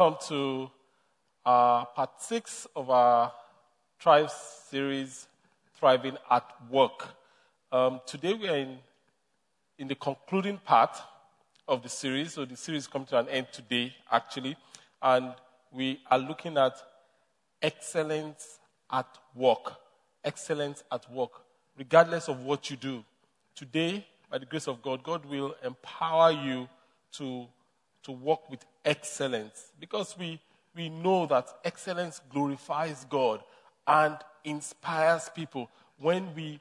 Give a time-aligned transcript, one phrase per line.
[0.00, 0.70] welcome to
[1.44, 3.30] uh, part six of our
[3.98, 5.26] Thrive series,
[5.78, 7.08] Thriving at Work.
[7.70, 8.78] Um, today we are in,
[9.78, 10.96] in the concluding part
[11.68, 12.32] of the series.
[12.32, 14.56] So the series comes to an end today, actually.
[15.02, 15.34] And
[15.70, 16.78] we are looking at
[17.60, 18.58] excellence
[18.90, 19.74] at work.
[20.24, 21.42] Excellence at work,
[21.76, 23.04] regardless of what you do.
[23.54, 26.70] Today, by the grace of God, God will empower you
[27.18, 27.46] to,
[28.04, 30.40] to work with excellence because we,
[30.74, 33.42] we know that excellence glorifies God
[33.86, 35.70] and inspires people.
[35.98, 36.60] When we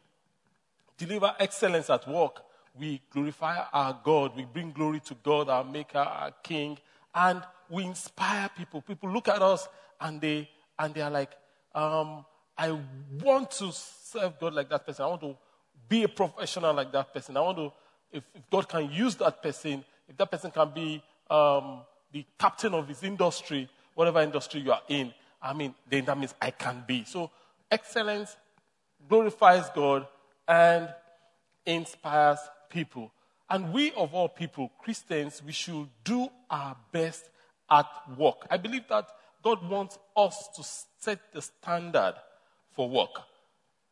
[0.98, 2.44] deliver excellence at work,
[2.78, 6.78] we glorify our God, we bring glory to God, our Maker, our King,
[7.14, 8.82] and we inspire people.
[8.82, 9.68] People look at us
[10.00, 11.32] and they and they are like,
[11.76, 12.26] um,
[12.58, 12.78] I
[13.22, 15.06] want to serve God like that person.
[15.06, 15.36] I want to
[15.88, 17.36] be a professional like that person.
[17.36, 17.72] I want to,
[18.12, 22.74] if, if God can use that person, if that person can be um, the captain
[22.74, 26.84] of his industry, whatever industry you are in, I mean, then that means I can
[26.86, 27.04] be.
[27.06, 27.32] So
[27.72, 28.36] excellence
[29.08, 30.08] glorifies God
[30.48, 30.90] and
[31.66, 33.12] inspires people.
[33.50, 37.30] And we, of all people, Christians, we should do our best
[37.70, 37.86] at
[38.18, 38.46] work.
[38.50, 39.08] I believe that
[39.44, 40.64] God wants us to
[41.00, 42.16] set the standard
[42.74, 43.22] for work.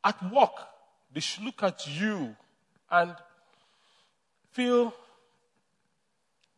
[0.04, 0.68] At work,
[1.14, 2.36] they should look at you
[2.92, 3.16] and
[4.52, 4.94] feel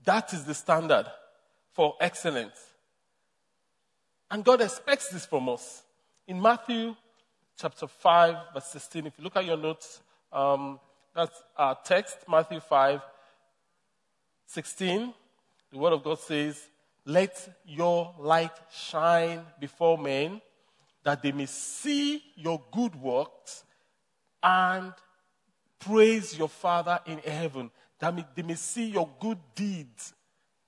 [0.05, 1.05] that is the standard
[1.79, 2.59] for excellence.
[4.29, 5.81] And God expects this from us.
[6.27, 6.93] In Matthew
[7.57, 10.01] chapter 5, verse 16, if you look at your notes,
[10.33, 10.77] um,
[11.15, 12.99] that's our text, Matthew 5,
[14.45, 15.13] 16.
[15.71, 16.61] The Word of God says,
[17.05, 20.41] Let your light shine before men,
[21.05, 23.63] that they may see your good works
[24.43, 24.91] and
[25.79, 27.71] praise your Father in heaven.
[27.99, 30.13] That they may see your good deeds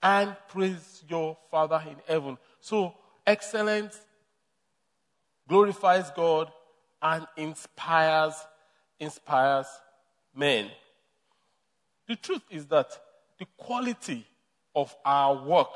[0.01, 2.37] and praise your Father in heaven.
[2.59, 2.93] So,
[3.25, 3.99] excellence
[5.47, 6.51] glorifies God
[7.01, 8.33] and inspires
[8.99, 9.65] inspires
[10.35, 10.69] men.
[12.07, 12.91] The truth is that
[13.39, 14.25] the quality
[14.75, 15.73] of our work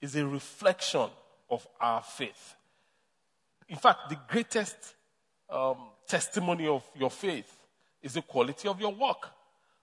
[0.00, 1.08] is a reflection
[1.50, 2.54] of our faith.
[3.68, 4.76] In fact, the greatest
[5.48, 7.50] um, testimony of your faith
[8.02, 9.30] is the quality of your work.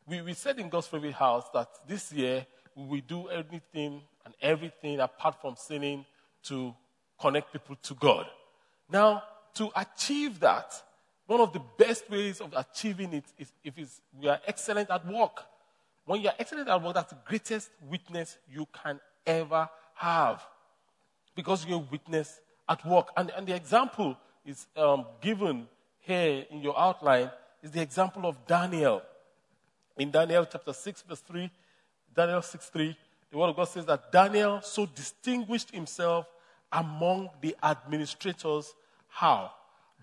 [0.05, 2.45] We, we said in God's favorite house that this year
[2.75, 6.05] we do anything and everything apart from sinning
[6.43, 6.73] to
[7.19, 8.25] connect people to God.
[8.91, 9.23] Now,
[9.55, 10.73] to achieve that,
[11.27, 13.73] one of the best ways of achieving it is if
[14.19, 15.43] we are excellent at work.
[16.05, 20.41] When you are excellent at work, that's the greatest witness you can ever have.
[21.35, 23.07] Because you're a witness at work.
[23.15, 25.67] And, and the example is um, given
[25.99, 29.01] here in your outline is the example of Daniel.
[29.97, 31.49] In Daniel chapter 6, verse 3,
[32.15, 32.97] Daniel 6 3,
[33.31, 36.25] the word of God says that Daniel so distinguished himself
[36.71, 38.73] among the administrators.
[39.07, 39.51] How?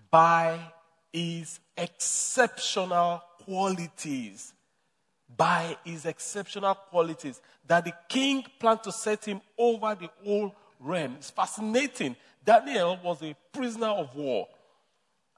[0.09, 0.59] By
[1.13, 4.53] his exceptional qualities.
[5.35, 7.41] By his exceptional qualities.
[7.67, 11.15] That the king planned to set him over the whole realm.
[11.19, 12.15] It's fascinating.
[12.43, 14.47] Daniel was a prisoner of war.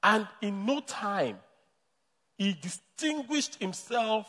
[0.02, 1.38] And in no time,
[2.38, 4.26] he distinguished himself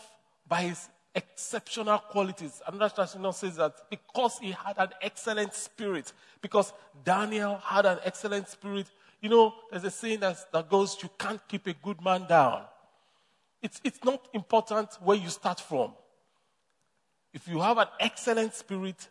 [0.47, 2.61] by his exceptional qualities.
[2.67, 8.49] Another translation says that because he had an excellent spirit, because Daniel had an excellent
[8.49, 8.87] spirit,
[9.21, 12.63] you know, there's a saying that, that goes, you can't keep a good man down.
[13.61, 15.93] It's, it's not important where you start from.
[17.33, 19.07] If you have an excellent spirit,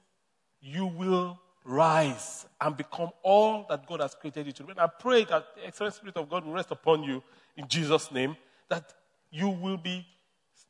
[0.60, 4.70] you will rise and become all that God has created you to be.
[4.72, 7.22] And I pray that the excellent spirit of God will rest upon you
[7.56, 8.36] in Jesus' name,
[8.68, 8.92] that
[9.30, 10.06] you will be,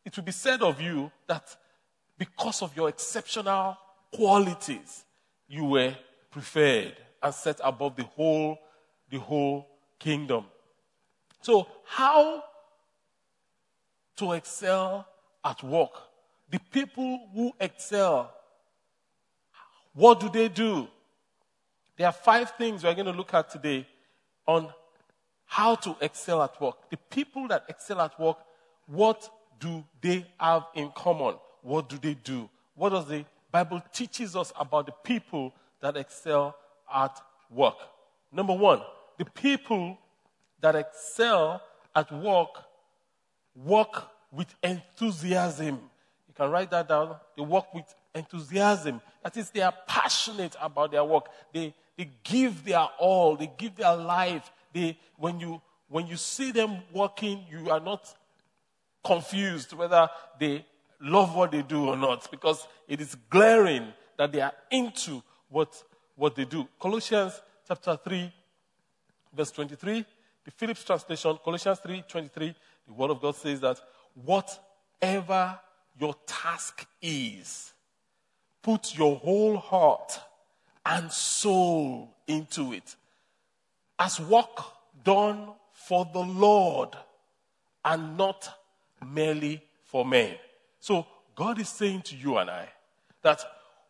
[0.04, 1.56] it will be said of you that
[2.18, 3.76] because of your exceptional
[4.12, 5.04] qualities,
[5.48, 5.94] you were
[6.30, 8.58] preferred and set above the whole
[9.10, 9.68] the whole
[9.98, 10.44] kingdom.
[11.42, 12.42] So, how
[14.16, 15.06] to excel
[15.44, 15.92] at work?
[16.50, 18.32] The people who excel,
[19.94, 20.88] what do they do?
[21.96, 23.86] There are five things we're going to look at today
[24.46, 24.72] on
[25.44, 26.90] how to excel at work.
[26.90, 28.38] The people that excel at work,
[28.86, 29.28] what
[29.62, 31.36] do they have in common?
[31.62, 32.50] What do they do?
[32.74, 36.56] What does the Bible teaches us about the people that excel
[36.92, 37.16] at
[37.48, 37.76] work?
[38.32, 38.82] Number one,
[39.18, 39.96] the people
[40.60, 41.62] that excel
[41.94, 42.64] at work
[43.54, 45.78] work with enthusiasm.
[46.26, 47.16] You can write that down.
[47.36, 49.00] They work with enthusiasm.
[49.22, 51.26] That is, they are passionate about their work.
[51.52, 54.50] They, they give their all, they give their life.
[54.72, 58.12] They, when, you, when you see them working, you are not
[59.02, 60.08] confused whether
[60.38, 60.64] they
[61.00, 65.82] love what they do or not because it is glaring that they are into what,
[66.16, 66.66] what they do.
[66.78, 68.32] Colossians chapter 3,
[69.34, 70.04] verse 23,
[70.44, 72.54] the Phillips translation, Colossians 3 23,
[72.86, 73.80] the Word of God says that
[74.14, 75.58] whatever
[75.98, 77.72] your task is,
[78.62, 80.20] put your whole heart
[80.84, 82.96] and soul into it
[83.98, 84.64] as work
[85.04, 86.90] done for the Lord
[87.84, 88.61] and not
[89.04, 90.34] merely for men.
[90.80, 92.68] So God is saying to you and I
[93.22, 93.40] that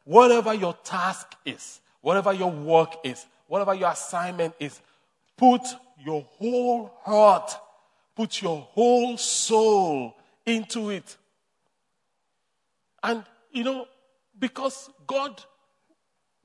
[0.05, 4.81] whatever your task is, whatever your work is, whatever your assignment is,
[5.37, 5.63] put
[6.05, 7.53] your whole heart,
[8.17, 11.17] put your whole soul into it.
[13.03, 13.87] And, you know,
[14.39, 15.43] because God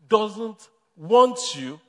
[0.08, 1.80] doesn't want you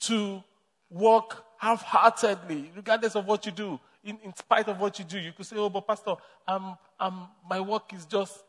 [0.00, 0.42] to
[0.90, 3.80] work half heartedly, regardless of what you do.
[4.04, 6.14] In, in, spite of what you do, you could say, Oh, but Pastor,
[6.46, 8.44] um, um, my work is just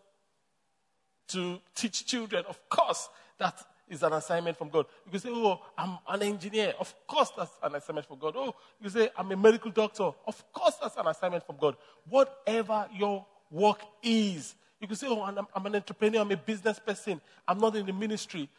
[1.30, 2.44] to teach children.
[2.48, 4.86] Of course, that is an assignment from God.
[5.06, 6.74] You could say, Oh, I'm an engineer.
[6.80, 8.34] Of course, that's an assignment from God.
[8.36, 10.12] Oh, you say, I'm a medical doctor.
[10.28, 11.78] Of course, that's an assignment from God.
[12.10, 16.22] Whatever your work is, you could say, Oh, I'm, I'm an entrepreneur.
[16.22, 17.22] I'm a business person.
[17.48, 18.50] I'm not in the ministry.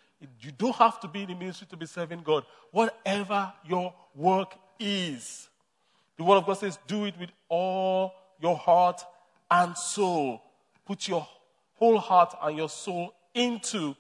[0.40, 2.44] You don't have to be in the ministry to be serving God.
[2.70, 5.48] Whatever your work is,
[6.16, 9.02] the Word of God says, do it with all your heart
[9.50, 10.42] and soul.
[10.86, 11.26] Put your
[11.74, 13.94] whole heart and your soul into,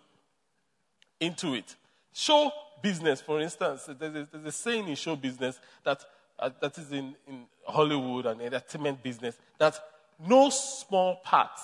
[1.20, 1.76] into it.
[2.12, 2.50] Show
[2.82, 6.04] business, for instance, there's a, there's a saying in show business that,
[6.38, 9.78] uh, that is in, in Hollywood and entertainment business that
[10.26, 11.62] no small parts,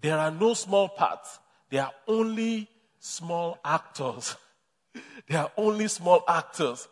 [0.00, 1.38] there are no small parts,
[1.70, 2.68] there are only
[3.00, 4.36] small actors.
[5.28, 6.88] there are only small actors.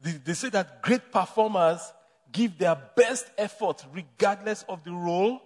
[0.00, 1.92] They, they say that great performers
[2.32, 5.42] give their best effort regardless of the role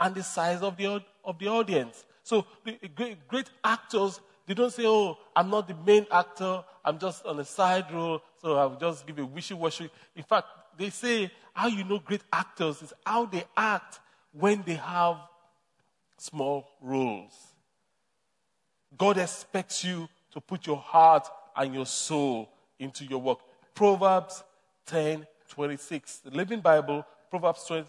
[0.00, 2.04] and the size of the, of the audience.
[2.22, 6.98] So the great, great actors, they don't say, oh, I'm not the main actor, I'm
[6.98, 9.90] just on a side role, so I'll just give a wishy-washy.
[10.16, 10.46] In fact,
[10.76, 14.00] they say how you know great actors is how they act
[14.32, 15.16] when they have
[16.18, 17.32] small roles.
[18.96, 22.48] God expects you to put your heart and your soul
[22.78, 23.38] into your work.
[23.74, 24.42] Proverbs
[24.86, 26.18] 10 26.
[26.18, 27.86] The Living Bible, Proverbs, 20,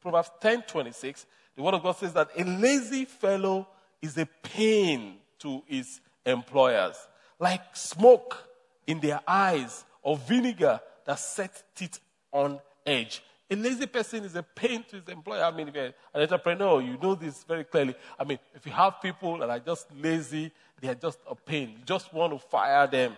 [0.00, 1.26] Proverbs 10 26.
[1.56, 3.68] The Word of God says that a lazy fellow
[4.00, 6.96] is a pain to his employers,
[7.38, 8.48] like smoke
[8.86, 12.00] in their eyes or vinegar that sets teeth
[12.32, 13.22] on edge.
[13.50, 15.44] A lazy person is a pain to his employer.
[15.44, 17.94] I mean, if you're an entrepreneur, you know this very clearly.
[18.18, 20.50] I mean, if you have people that are just lazy,
[20.80, 21.74] they are just a pain.
[21.78, 23.16] You just want to fire them.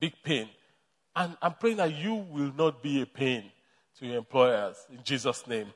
[0.00, 0.48] Big pain.
[1.16, 3.44] And I'm praying that you will not be a pain
[3.98, 4.76] to your employers.
[4.90, 5.72] In Jesus' name.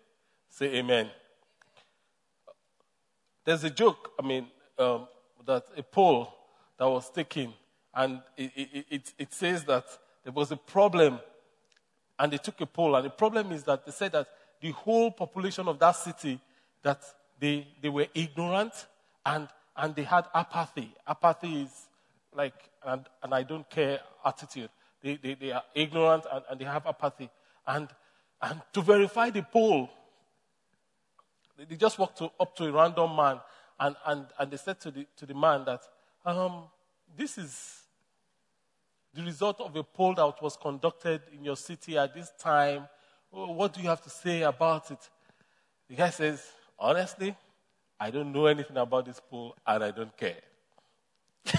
[0.50, 1.10] Say amen.
[3.44, 4.46] There's a joke, I mean,
[4.78, 5.06] um,
[5.46, 6.34] that a poll
[6.78, 7.54] that was taken,
[7.94, 9.86] and it, it, it, it says that
[10.24, 11.18] there was a problem
[12.18, 12.96] and they took a poll.
[12.96, 14.26] And the problem is that they said that
[14.60, 16.40] the whole population of that city,
[16.82, 17.00] that
[17.38, 18.86] they, they were ignorant
[19.24, 20.92] and, and they had apathy.
[21.06, 21.86] Apathy is
[22.34, 24.70] like, and, and I don't care attitude.
[25.02, 27.30] They, they, they are ignorant and, and they have apathy.
[27.66, 27.88] And,
[28.42, 29.90] and to verify the poll,
[31.68, 33.40] they just walked to, up to a random man
[33.80, 35.82] and, and, and they said to the, to the man that,
[36.24, 36.64] um,
[37.16, 37.82] this is
[39.14, 42.88] the result of a poll that was conducted in your city at this time.
[43.32, 45.08] Oh, what do you have to say about it?
[45.88, 46.44] The guy says,
[46.78, 47.34] honestly,
[47.98, 50.36] I don't know anything about this poll and I don't care.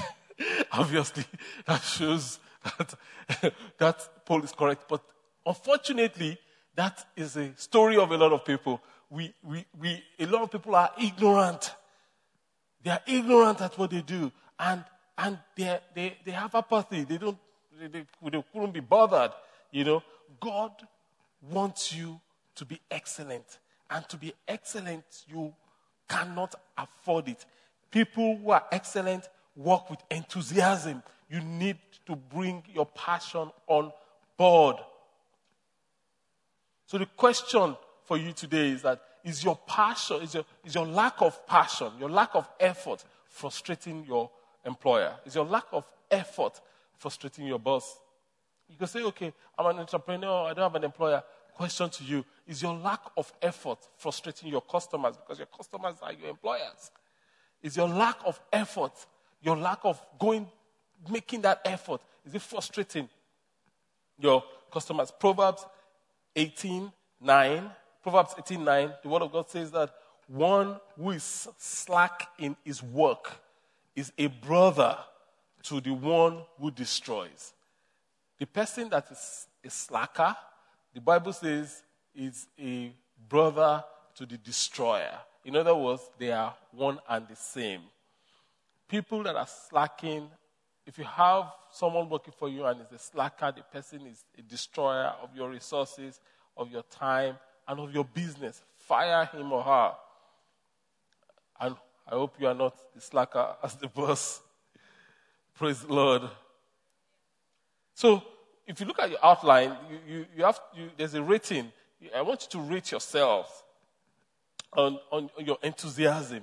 [0.71, 1.25] Obviously,
[1.65, 2.95] that shows that
[3.77, 4.85] that poll is correct.
[4.87, 5.01] But
[5.45, 6.37] unfortunately,
[6.75, 8.81] that is a story of a lot of people.
[9.09, 11.73] We, we, we, a lot of people are ignorant.
[12.83, 14.31] They are ignorant at what they do.
[14.59, 14.83] And
[15.19, 17.03] and they, they, they have apathy.
[17.03, 17.37] They don't,
[17.77, 19.31] they, they, they couldn't be bothered.
[19.69, 20.03] You know,
[20.39, 20.71] God
[21.41, 22.19] wants you
[22.55, 23.59] to be excellent.
[23.89, 25.53] And to be excellent, you
[26.07, 27.45] cannot afford it.
[27.91, 31.03] People who are excellent work with enthusiasm.
[31.29, 33.91] You need to bring your passion on
[34.37, 34.77] board.
[36.85, 40.87] So the question for you today is that is your passion, is your, is your
[40.87, 44.31] lack of passion, your lack of effort frustrating your
[44.65, 45.13] employer?
[45.25, 46.59] Is your lack of effort
[46.97, 47.99] frustrating your boss?
[48.67, 51.21] You can say, okay, I'm an entrepreneur, I don't have an employer.
[51.53, 55.17] Question to you Is your lack of effort frustrating your customers?
[55.17, 56.91] Because your customers are your employers.
[57.61, 58.93] Is your lack of effort
[59.41, 60.47] Your lack of going,
[61.09, 63.07] making that effort, is it frustrating
[64.17, 65.11] your customers?
[65.11, 65.65] Proverbs
[66.35, 66.91] 18
[67.21, 67.71] 9.
[68.01, 69.93] Proverbs 18 9, the word of God says that
[70.27, 73.31] one who is slack in his work
[73.95, 74.97] is a brother
[75.63, 77.53] to the one who destroys.
[78.37, 80.35] The person that is a slacker,
[80.93, 81.83] the Bible says,
[82.15, 82.91] is a
[83.27, 83.83] brother
[84.15, 85.19] to the destroyer.
[85.43, 87.81] In other words, they are one and the same.
[88.87, 90.29] People that are slacking,
[90.89, 94.41] if you have someone working for you and is a slacker, the person is a
[94.41, 96.19] destroyer of your resources,
[96.57, 97.35] of your time,
[97.67, 98.63] and of your business.
[98.75, 99.91] Fire him or her.
[101.61, 101.75] And
[102.07, 104.41] I hope you are not the slacker as the boss.
[105.53, 106.23] Praise the Lord.
[107.93, 108.23] So,
[108.65, 111.71] if you look at your outline, you, you, you have, you, there's a rating.
[112.15, 113.63] I want you to rate yourself
[114.75, 116.41] on, on your enthusiasm.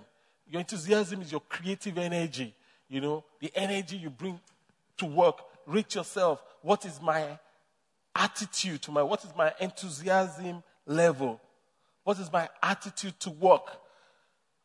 [0.49, 2.55] Your enthusiasm is your creative energy.
[2.89, 4.41] You know, the energy you bring
[4.99, 5.41] to work.
[5.67, 6.43] Rate yourself.
[6.63, 7.39] What is my
[8.15, 11.41] attitude to my, what is my enthusiasm level?
[12.05, 13.79] What is my attitude to work?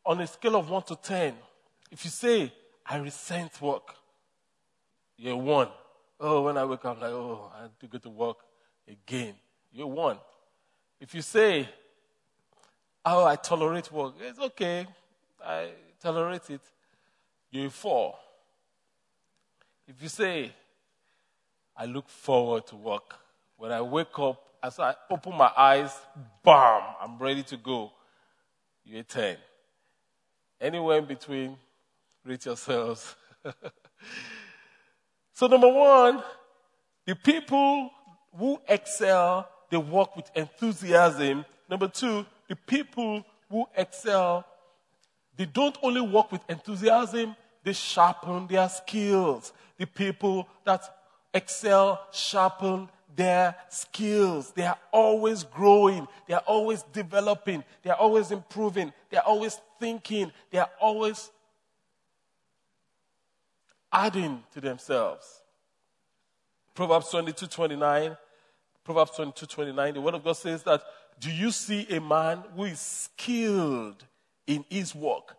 [0.05, 1.33] On a scale of 1 to 10,
[1.91, 2.51] if you say,
[2.85, 3.95] I resent work,
[5.17, 5.67] you're 1.
[6.19, 8.37] Oh, when I wake up, I'm like, oh, I have to go to work
[8.87, 9.35] again.
[9.71, 10.17] You're 1.
[10.99, 11.67] If you say,
[13.05, 14.87] oh, I tolerate work, it's okay.
[15.43, 15.69] I
[16.01, 16.61] tolerate it.
[17.51, 18.15] You're 4.
[19.87, 20.53] If you say,
[21.75, 23.15] I look forward to work,
[23.57, 25.93] when I wake up, as I open my eyes,
[26.43, 27.91] bam, I'm ready to go.
[28.85, 29.37] You're 10.
[30.61, 31.57] Anywhere in between,
[32.23, 33.15] rate yourselves.
[35.33, 36.23] so, number one,
[37.05, 37.89] the people
[38.37, 41.43] who excel, they work with enthusiasm.
[41.69, 44.45] Number two, the people who excel,
[45.35, 49.53] they don't only work with enthusiasm, they sharpen their skills.
[49.77, 50.83] The people that
[51.33, 54.51] excel sharpen their skills.
[54.51, 56.07] They are always growing.
[56.27, 57.63] They are always developing.
[57.83, 58.93] They are always improving.
[59.09, 60.31] They are always thinking.
[60.49, 61.29] They are always
[63.91, 65.41] adding to themselves.
[66.73, 68.17] Proverbs 22 29.
[68.83, 69.93] Proverbs 22 29.
[69.93, 70.81] The word of God says that,
[71.19, 74.05] Do you see a man who is skilled
[74.47, 75.35] in his work?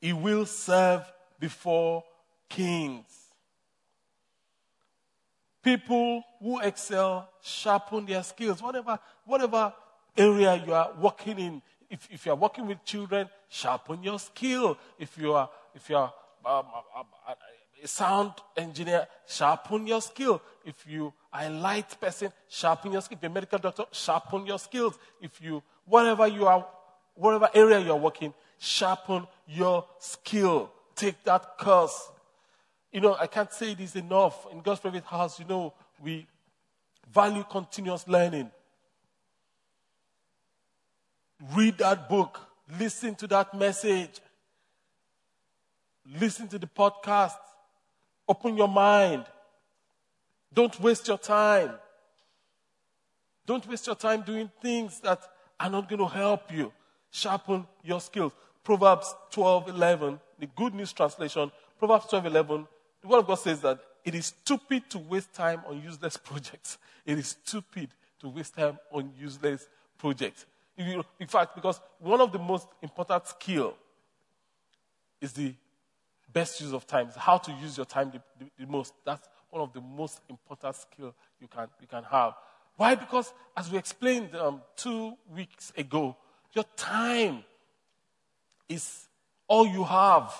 [0.00, 1.04] He will serve
[1.38, 2.04] before
[2.48, 3.06] kings.
[5.62, 8.62] People who excel sharpen their skills.
[8.62, 9.74] Whatever, whatever
[10.16, 14.78] area you are working in, if, if you are working with children, sharpen your skill.
[14.98, 16.12] If you are, if you are
[16.46, 16.64] um,
[17.82, 20.40] a sound engineer, sharpen your skill.
[20.64, 23.16] If you are a light person, sharpen your skill.
[23.16, 24.98] If you're a medical doctor, sharpen your skills.
[25.20, 26.66] If you, whatever you are,
[27.14, 30.70] whatever area you are working, sharpen your skill.
[30.94, 32.10] Take that course
[32.92, 34.46] you know, I can't say this enough.
[34.50, 36.26] In God's favorite house, you know, we
[37.12, 38.50] value continuous learning.
[41.54, 42.40] Read that book,
[42.78, 44.20] listen to that message,
[46.20, 47.38] listen to the podcast,
[48.28, 49.24] open your mind.
[50.52, 51.72] Don't waste your time.
[53.46, 55.20] Don't waste your time doing things that
[55.58, 56.72] are not going to help you.
[57.10, 58.32] Sharpen your skills.
[58.62, 62.66] Proverbs 12 11, the Good News Translation, Proverbs 12 11
[63.02, 66.78] the Word of God says that it is stupid to waste time on useless projects.
[67.06, 67.90] It is stupid
[68.20, 69.66] to waste time on useless
[69.98, 70.46] projects.
[70.76, 73.74] In fact, because one of the most important skill
[75.20, 75.54] is the
[76.32, 77.08] best use of time.
[77.08, 78.94] It's how to use your time the, the, the most.
[79.04, 82.34] That's one of the most important skill you can, you can have.
[82.76, 82.94] Why?
[82.94, 86.16] Because as we explained um, two weeks ago,
[86.54, 87.44] your time
[88.70, 89.08] is
[89.46, 90.32] all you have.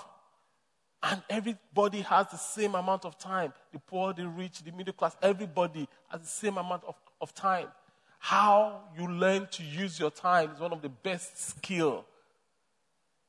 [1.03, 3.53] And everybody has the same amount of time.
[3.73, 7.69] The poor, the rich, the middle class, everybody has the same amount of, of time.
[8.19, 12.05] How you learn to use your time is one of the best skill.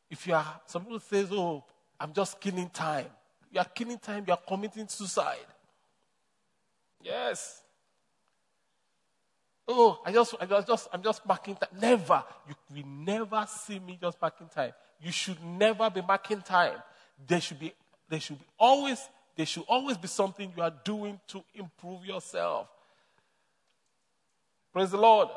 [0.09, 1.63] If you are, some people say, oh,
[1.99, 3.07] I'm just killing time.
[3.51, 5.37] You are killing time, you are committing suicide.
[7.01, 7.61] Yes.
[9.73, 11.69] Oh, I just, I just, I'm just marking time.
[11.79, 12.23] Never.
[12.47, 14.71] You will never see me just marking time.
[14.99, 16.77] You should never be marking time
[17.27, 17.73] there should be,
[18.09, 18.99] there should be always,
[19.35, 22.67] there should always be something you are doing to improve yourself.
[24.73, 25.29] Praise the Lord.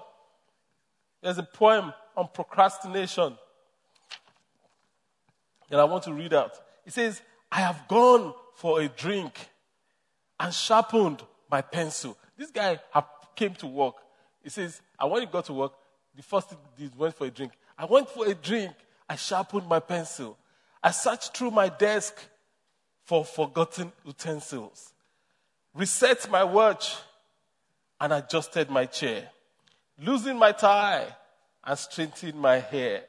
[1.23, 3.37] There's a poem on procrastination
[5.71, 6.53] that I want to read out.
[6.87, 9.49] It says, I have gone for a drink
[10.39, 12.17] and sharpened my pencil.
[12.37, 12.79] This guy
[13.35, 13.95] came to work.
[14.45, 15.73] He says, I want to go to work.
[16.15, 17.53] The first thing he did went for a drink.
[17.77, 18.75] I went for a drink.
[19.09, 20.37] I sharpened my pencil.
[20.83, 22.15] I searched through my desk
[23.05, 24.93] for forgotten utensils,
[25.75, 26.97] reset my watch,
[28.01, 29.31] and adjusted my chair,
[29.99, 31.07] loosened my tie,
[31.65, 33.03] and straightened my hair.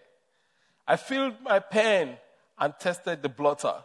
[0.88, 2.18] I filled my pen
[2.58, 3.76] and tested the blotter,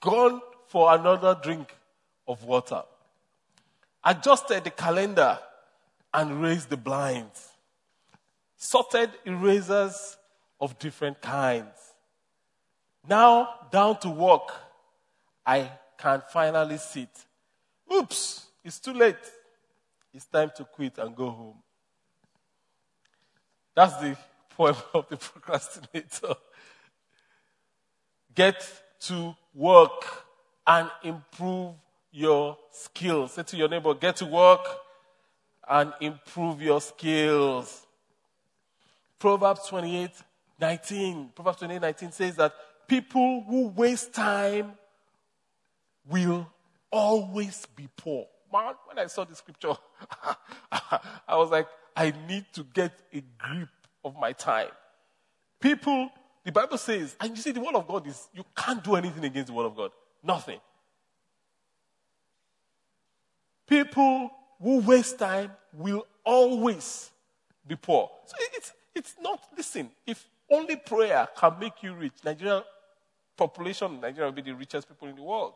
[0.00, 1.74] gone for another drink
[2.26, 2.82] of water,
[4.04, 5.38] adjusted the calendar
[6.12, 7.48] and raised the blinds,
[8.56, 10.16] sorted erasers
[10.60, 11.74] of different kinds.
[13.08, 14.52] Now, down to work,
[15.46, 17.08] I can finally sit.
[17.92, 19.16] Oops, it's too late.
[20.12, 21.56] It's time to quit and go home.
[23.74, 24.16] That's the
[24.50, 26.34] poem of the procrastinator.
[28.34, 28.68] Get
[29.00, 30.04] to work
[30.66, 31.74] and improve
[32.12, 33.32] your skills.
[33.32, 34.60] Say to your neighbor, get to work
[35.68, 37.86] and improve your skills.
[39.18, 40.10] Proverbs 28
[40.60, 41.30] 19.
[41.34, 42.52] Proverbs 28 19 says that
[42.86, 44.72] people who waste time
[46.08, 46.46] will
[46.90, 48.26] always be poor.
[48.52, 49.74] Man, when I saw the scripture,
[50.72, 53.68] I was like, I need to get a grip
[54.04, 54.68] of my time.
[55.60, 56.10] People,
[56.44, 59.24] the Bible says, and you see, the word of God is, you can't do anything
[59.24, 59.90] against the word of God.
[60.22, 60.58] Nothing.
[63.66, 67.10] People who waste time will always
[67.66, 68.10] be poor.
[68.26, 72.64] So it's, it's not, listen, if only prayer can make you rich, Nigeria
[73.36, 75.54] population, Nigeria will be the richest people in the world.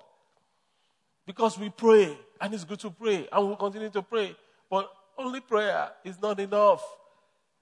[1.27, 4.37] Because we pray, and it's good to pray, and we'll continue to pray.
[4.71, 6.83] But only prayer is not enough.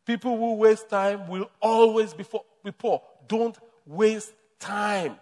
[0.05, 3.01] People who waste time will always be, for, be poor.
[3.29, 3.57] Don't
[3.87, 5.17] waste time.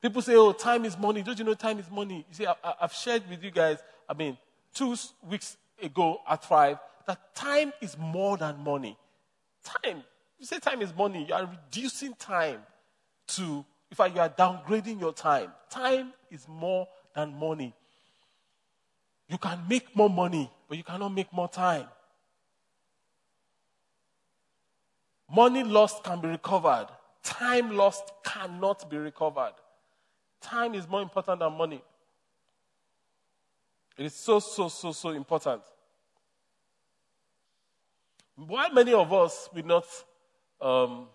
[0.00, 1.22] People say, oh, time is money.
[1.22, 2.26] Don't you know time is money?
[2.28, 4.38] You see, I, have shared with you guys, I mean,
[4.74, 4.96] two
[5.28, 8.96] weeks ago at five, that time is more than money.
[9.64, 10.02] Time.
[10.38, 12.60] You say time is money, you are reducing time
[13.28, 15.52] to in fact, you are downgrading your time.
[15.68, 17.74] Time is more than money.
[19.28, 21.84] You can make more money, but you cannot make more time.
[25.30, 26.86] Money lost can be recovered.
[27.22, 29.52] Time lost cannot be recovered.
[30.40, 31.82] Time is more important than money.
[33.96, 35.62] It is so, so, so, so important.
[38.36, 39.84] While many of us will not
[40.60, 41.06] um,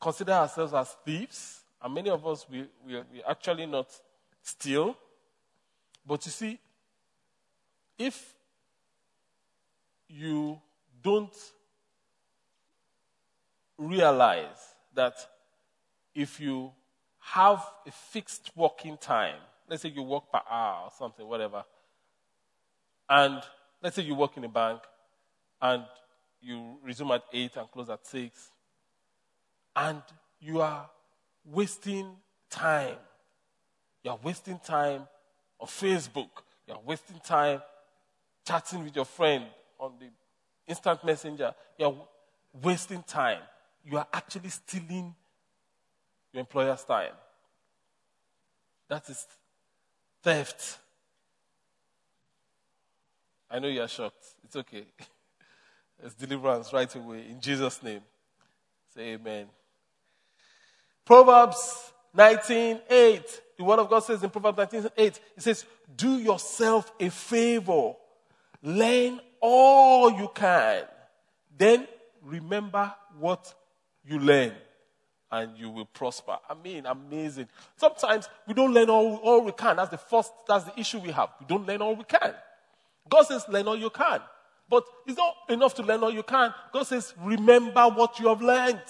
[0.00, 3.88] consider ourselves as thieves, and many of us, we, we, we actually not
[4.42, 4.96] steal.
[6.06, 6.58] But you see,
[7.98, 8.34] if
[10.08, 10.60] you
[11.02, 11.34] don't
[13.76, 15.14] realize that
[16.14, 16.70] if you
[17.18, 19.36] have a fixed working time,
[19.68, 21.64] let's say you work per hour or something, whatever,
[23.08, 23.42] and
[23.82, 24.80] let's say you work in a bank
[25.60, 25.84] and
[26.40, 28.50] you resume at 8 and close at 6,
[29.76, 30.02] and
[30.40, 30.88] you are
[31.44, 32.16] wasting
[32.50, 32.96] time.
[34.02, 35.06] You're wasting time
[35.58, 36.28] on Facebook.
[36.66, 37.62] You're wasting time
[38.46, 39.44] chatting with your friend
[39.80, 40.06] on the
[40.66, 41.54] instant messenger.
[41.78, 41.96] You're
[42.62, 43.40] wasting time.
[43.84, 45.14] You are actually stealing
[46.32, 47.12] your employer's time.
[48.88, 49.26] That is
[50.24, 50.78] theft.
[53.50, 54.24] I know you are shocked.
[54.42, 54.84] It's okay.
[56.02, 58.00] It's deliverance right away in Jesus' name.
[58.94, 59.46] Say amen.
[61.04, 63.40] Proverbs 19:8.
[63.56, 65.64] The word of God says in Proverbs 19:8, it says,
[65.96, 67.94] "Do yourself a favor.
[68.60, 70.82] Learn all you can.
[71.56, 71.86] Then
[72.22, 73.54] remember what
[74.04, 74.52] you learn
[75.30, 77.48] and you will prosper." I mean, amazing.
[77.76, 79.76] Sometimes we don't learn all, all we can.
[79.76, 81.30] That's the first that's the issue we have.
[81.40, 82.34] We don't learn all we can.
[83.08, 84.20] God says, "Learn all you can."
[84.68, 86.54] But it's not enough to learn all you can.
[86.72, 88.82] God says, "Remember what you have learned."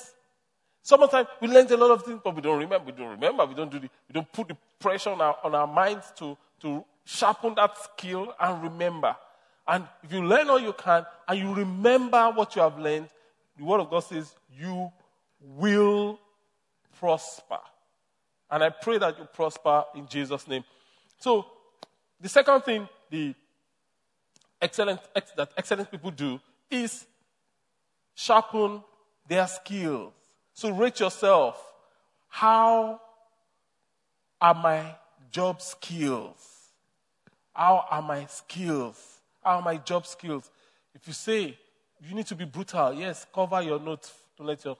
[0.83, 2.85] Sometimes we learn a lot of things, but we don't remember.
[2.85, 3.47] We don't remember.
[3.47, 6.37] We don't do the, we don't put the pressure on our, on our minds to,
[6.61, 9.17] to sharpen that skill and remember.
[9.67, 13.09] And if you learn all you can and you remember what you have learned,
[13.57, 14.93] the Word of God says you
[15.41, 16.21] will
[16.99, 17.59] prosper.
[18.51, 20.65] And I pray that you prosper in Jesus' name.
[21.19, 21.47] So,
[22.21, 23.35] the second thing the
[24.61, 25.01] excellent,
[25.37, 27.07] that excellent people do is
[28.15, 28.83] sharpen
[29.29, 30.13] their skills.
[30.53, 31.61] So rate yourself.
[32.29, 33.01] How
[34.41, 34.97] are my
[35.31, 36.37] job skills?
[37.53, 39.21] How are my skills?
[39.43, 40.51] How are my job skills?
[40.95, 41.59] If you say
[42.01, 44.13] you need to be brutal, yes, cover your notes.
[44.37, 44.77] Don't let your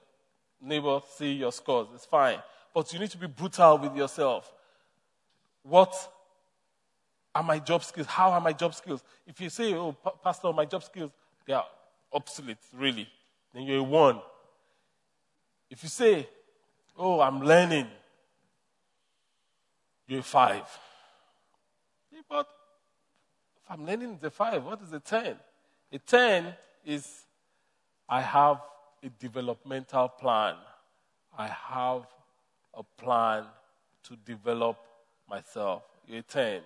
[0.65, 1.87] neighbor see your scores.
[1.93, 2.39] It's fine.
[2.73, 4.51] But you need to be brutal with yourself.
[5.63, 5.93] What
[7.33, 8.07] are my job skills?
[8.07, 9.03] How are my job skills?
[9.25, 11.11] If you say, oh, Pastor, my job skills,
[11.45, 11.65] they are
[12.11, 13.07] obsolete, really,
[13.53, 14.21] then you're a one.
[15.69, 16.27] If you say,
[16.97, 17.87] Oh, I'm learning,
[20.07, 20.63] you're a five.
[22.29, 22.47] But
[23.63, 25.35] if I'm learning the five, what is a 10?
[25.91, 26.53] A 10
[26.85, 27.25] is
[28.07, 28.61] I have
[29.05, 30.55] a developmental plan.
[31.37, 32.07] I have
[32.73, 33.43] a plan
[34.03, 34.77] to develop
[35.29, 35.83] myself.
[36.07, 36.61] You're 10.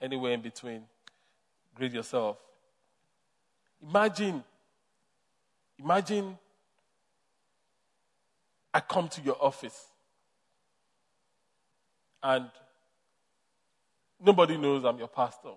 [0.00, 0.82] Anywhere in between,
[1.74, 2.38] grade yourself.
[3.86, 4.42] Imagine,
[5.78, 6.38] imagine
[8.72, 9.86] I come to your office
[12.22, 12.50] and
[14.22, 15.52] nobody knows I'm your pastor.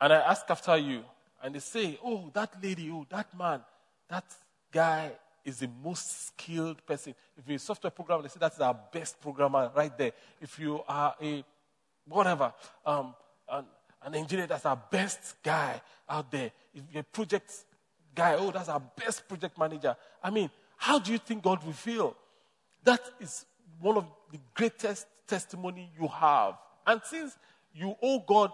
[0.00, 1.02] And I ask after you,
[1.42, 3.60] and they say, Oh, that lady, oh, that man,
[4.08, 4.24] that
[4.72, 5.12] guy
[5.44, 7.14] is the most skilled person.
[7.36, 10.12] If you're a software programmer, they say that's our best programmer right there.
[10.40, 11.44] If you are a
[12.08, 12.52] whatever,
[12.84, 13.14] um,
[13.48, 13.64] an,
[14.02, 16.50] an engineer, that's our best guy out there.
[16.74, 17.52] If you're a project
[18.14, 19.96] guy, oh, that's our best project manager.
[20.22, 22.16] I mean, how do you think God will feel?
[22.82, 23.44] That is
[23.80, 26.54] one of the greatest testimony you have.
[26.86, 27.36] And since
[27.74, 28.52] you owe God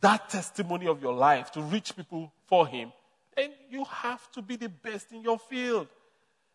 [0.00, 2.92] that testimony of your life to reach people for Him,
[3.36, 5.88] then you have to be the best in your field.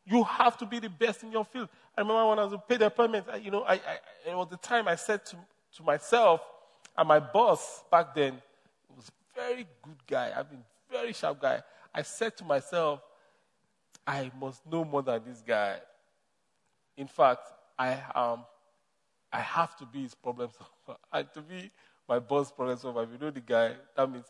[0.06, 1.70] You have to be the best in your field.
[1.98, 3.80] I remember when I was a paid appointment, you know, I, I,
[4.30, 5.38] it was the time I said to,
[5.78, 6.42] to myself
[6.98, 8.42] and my boss back then,
[8.96, 11.62] was a very good guy, I mean, very sharp guy.
[11.94, 13.02] I said to myself,
[14.06, 15.78] I must know more than this guy.
[16.98, 18.46] In fact, I, um,
[19.32, 21.00] I have to be his problem solver.
[21.14, 21.72] and to be
[22.08, 24.26] my boss problem solver, if you know the guy, that means.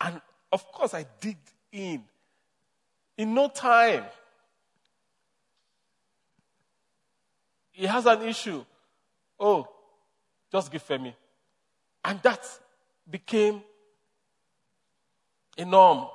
[0.00, 0.20] And
[0.52, 2.02] of course, I digged in.
[3.16, 4.04] In no time,
[7.72, 8.64] he has an issue.
[9.38, 9.68] Oh,
[10.50, 11.14] just give Femi.
[12.04, 12.44] And that
[13.10, 13.62] became
[15.56, 16.08] a norm.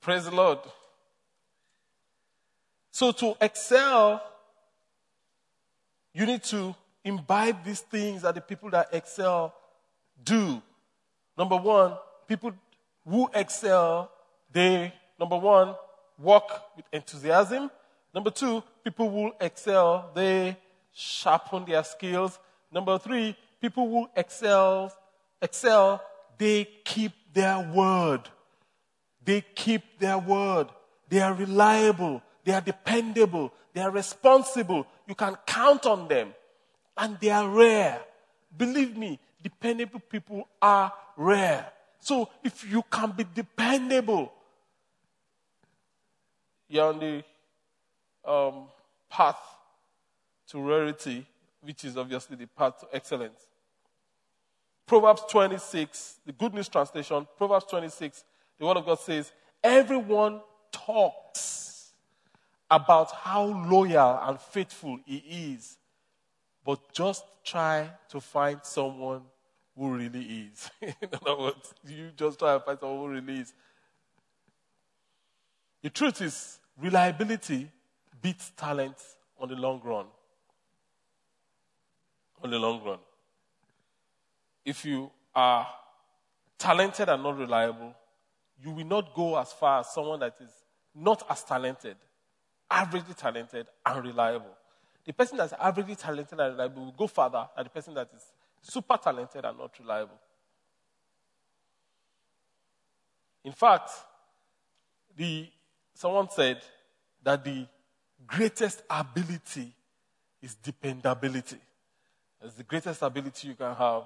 [0.00, 0.58] Praise the Lord.
[2.90, 4.22] So to excel,
[6.12, 9.54] you need to imbibe these things that the people that excel
[10.22, 10.62] do.
[11.36, 11.94] Number one,
[12.28, 12.52] people
[13.08, 14.10] who excel,
[14.52, 15.74] they, number one,
[16.18, 17.70] work with enthusiasm.
[18.14, 20.56] Number two, people who excel, they
[20.92, 22.38] sharpen their skills.
[22.70, 24.92] Number three, people who excel,
[25.40, 26.02] excel,
[26.38, 28.28] they keep their word.
[29.24, 30.68] They keep their word.
[31.08, 32.22] They are reliable.
[32.44, 33.52] They are dependable.
[33.72, 34.86] They are responsible.
[35.06, 36.34] You can count on them.
[37.00, 38.00] And they are rare.
[38.56, 41.66] Believe me, dependable people are rare.
[42.00, 44.32] So if you can be dependable,
[46.68, 47.24] you're on the
[48.24, 48.64] um,
[49.08, 49.38] path
[50.48, 51.26] to rarity,
[51.62, 53.40] which is obviously the path to excellence.
[54.86, 58.24] Proverbs 26, the Good News Translation, Proverbs 26,
[58.58, 59.32] the Word of God says,
[59.62, 60.40] Everyone
[60.72, 61.92] talks
[62.70, 65.76] about how loyal and faithful he is,
[66.70, 69.22] but just try to find someone
[69.76, 70.70] who really is.
[70.80, 73.52] In other words, you just try to find someone who really is.
[75.82, 77.68] The truth is, reliability
[78.22, 78.94] beats talent
[79.36, 80.06] on the long run.
[82.44, 83.00] On the long run.
[84.64, 85.66] If you are
[86.56, 87.96] talented and not reliable,
[88.62, 90.52] you will not go as far as someone that is
[90.94, 91.96] not as talented,
[92.70, 94.54] averagely talented and reliable.
[95.04, 98.22] The person that's averagely talented and reliable will go further than the person that is
[98.60, 100.18] super talented and not reliable.
[103.44, 103.90] In fact,
[105.16, 105.48] the,
[105.94, 106.60] someone said
[107.22, 107.66] that the
[108.26, 109.72] greatest ability
[110.42, 111.58] is dependability.
[112.42, 114.04] As the greatest ability you can have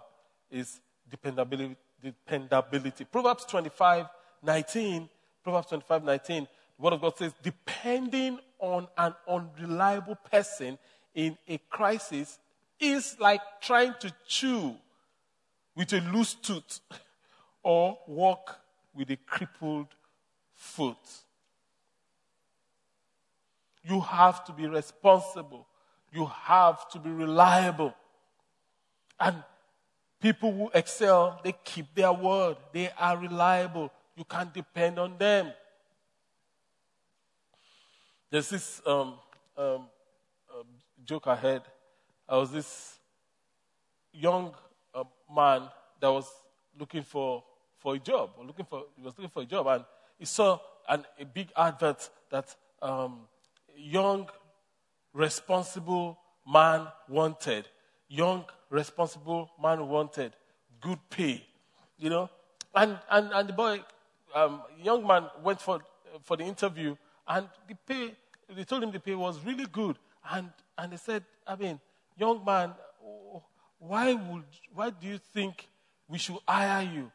[0.51, 0.81] is
[1.11, 1.77] dependability.
[2.03, 3.05] dependability.
[3.05, 4.07] Proverbs 25
[4.43, 5.09] 19,
[5.43, 6.43] Proverbs 25 19,
[6.77, 10.79] the Word of God says, depending on an unreliable person
[11.15, 12.39] in a crisis
[12.81, 14.75] is like trying to chew
[15.77, 16.81] with a loose tooth
[17.63, 18.61] or walk
[18.95, 19.89] with a crippled
[20.55, 20.97] foot.
[23.83, 25.67] You have to be responsible.
[26.13, 27.95] You have to be reliable.
[29.21, 29.43] And
[30.21, 32.57] people who excel, they keep their word.
[32.73, 33.93] They are reliable.
[34.17, 35.53] You can't depend on them.
[38.35, 39.15] There's this um,
[39.57, 39.87] um,
[40.53, 40.67] um,
[41.05, 41.63] joke I heard.
[42.29, 42.99] I was this
[44.13, 44.53] young
[44.93, 45.69] uh, man
[46.01, 46.29] that was
[46.77, 47.45] looking for,
[47.79, 49.85] for a job, or looking for, he was looking for a job, and
[50.19, 53.21] he saw an, a big advert that um,
[53.77, 54.29] young,
[55.13, 57.69] responsible man wanted.
[58.09, 60.33] Young, responsible man wanted.
[60.81, 61.47] Good pay,
[61.97, 62.29] you know.
[62.75, 63.81] And, and, and the boy
[64.35, 65.79] um, young man went for,
[66.25, 66.97] for the interview,
[67.29, 68.17] and the pay,
[68.49, 69.97] they told him the pay was really good.
[70.31, 71.81] And, and they said, I mean,
[72.17, 72.73] young man,
[73.79, 75.69] why, would, why do you think
[76.09, 77.11] we should hire you?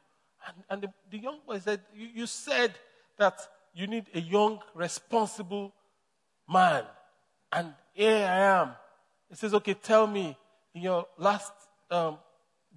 [0.46, 2.74] And, and the, the young boy said, you, you said
[3.18, 3.40] that
[3.74, 5.74] you need a young, responsible
[6.48, 6.84] man.
[7.52, 8.72] And here I am.
[9.30, 10.38] He says, okay, tell me
[10.74, 11.52] in your last
[11.90, 12.18] um,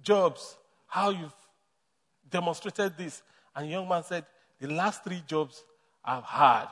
[0.01, 1.33] jobs how you've
[2.29, 3.21] demonstrated this.
[3.55, 4.25] And the young man said,
[4.59, 5.63] the last three jobs
[6.03, 6.67] I've had,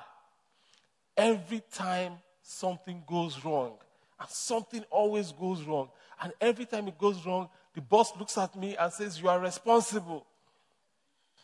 [1.18, 3.74] every time something goes wrong,
[4.20, 5.90] and something always goes wrong,
[6.22, 9.40] and every time it goes wrong, the boss looks at me and says, You are
[9.40, 10.26] responsible.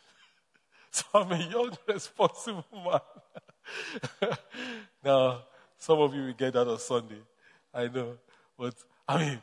[0.90, 4.30] so I'm a young, responsible man.
[5.04, 5.42] now,
[5.78, 7.20] some of you will get that on Sunday.
[7.72, 8.18] I know.
[8.58, 8.74] But,
[9.06, 9.42] I mean,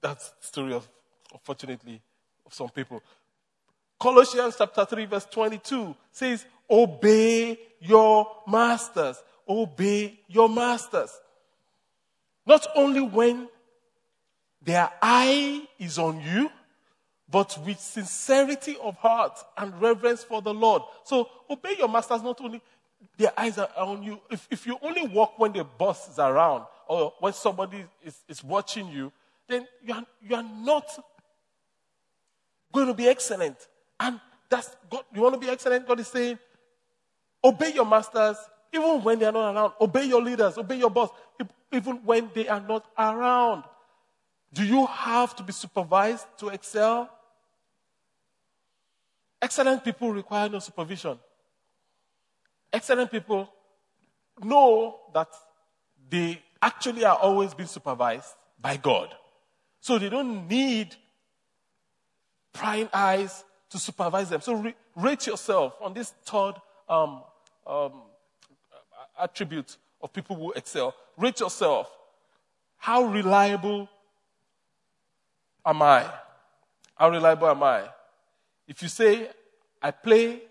[0.00, 0.88] that's the story of,
[1.32, 2.00] unfortunately,
[2.44, 3.02] of some people.
[3.98, 9.22] Colossians chapter 3, verse 22 says, Obey your masters.
[9.48, 11.10] Obey your masters.
[12.46, 13.48] Not only when
[14.62, 16.50] their eye is on you,
[17.28, 20.82] but with sincerity of heart and reverence for the Lord.
[21.04, 22.62] So obey your masters, not only
[23.16, 24.20] their eyes are on you.
[24.30, 28.42] If, if you only walk when the boss is around or when somebody is, is
[28.42, 29.12] watching you,
[29.48, 30.86] then you are, you are not
[32.72, 33.56] going to be excellent.
[34.00, 35.04] And that's God.
[35.14, 35.86] You want to be excellent?
[35.86, 36.38] God is saying,
[37.42, 38.36] obey your masters
[38.74, 39.72] even when they are not around.
[39.80, 41.10] Obey your leaders, obey your boss,
[41.72, 43.64] even when they are not around.
[44.52, 47.10] Do you have to be supervised to excel?
[49.40, 51.18] Excellent people require no supervision.
[52.72, 53.48] Excellent people
[54.42, 55.28] know that
[56.08, 59.14] they actually are always being supervised by God.
[59.80, 60.96] So they don't need
[62.52, 64.40] prying eyes to supervise them.
[64.40, 66.54] So re- rate yourself on this third
[66.88, 67.22] um,
[67.66, 68.02] um,
[69.20, 70.94] attribute of people who excel.
[71.16, 71.90] Rate yourself.
[72.76, 73.88] How reliable
[75.64, 76.10] am I?
[76.94, 77.88] How reliable am I?
[78.66, 79.28] If you say,
[79.80, 80.42] I play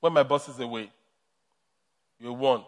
[0.00, 0.90] when my boss is away,
[2.18, 2.64] you're one.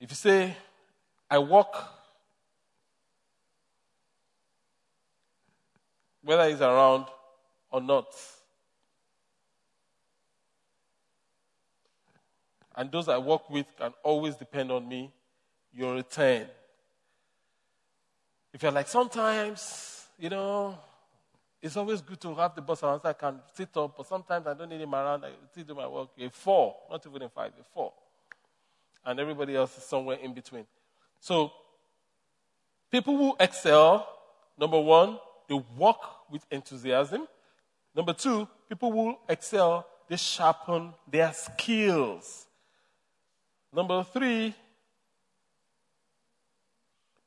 [0.00, 0.56] If you say,
[1.30, 1.92] I walk
[6.22, 7.06] whether he's around
[7.70, 8.06] or not,
[12.76, 15.12] and those I work with can always depend on me,
[15.80, 16.46] a 10.
[18.52, 20.78] If you're like, sometimes, you know,
[21.62, 24.46] it's always good to have the boss around so I can sit up, but sometimes
[24.46, 25.24] I don't need him around.
[25.24, 26.10] I still do my work.
[26.18, 27.92] A four, not even a five, a four.
[29.04, 30.66] And everybody else is somewhere in between.
[31.20, 31.52] So,
[32.90, 34.06] people who excel,
[34.58, 37.26] number one, they work with enthusiasm.
[37.94, 42.45] Number two, people who excel, they sharpen their skills.
[43.72, 44.54] Number three,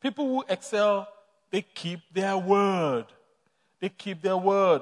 [0.01, 1.07] people who excel,
[1.51, 3.05] they keep their word.
[3.79, 4.81] They keep their word.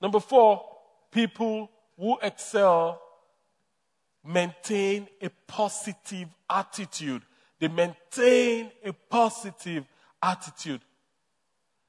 [0.00, 0.64] Number four,
[1.10, 3.00] people who excel
[4.24, 7.22] maintain a positive attitude.
[7.58, 9.84] They maintain a positive
[10.22, 10.80] attitude.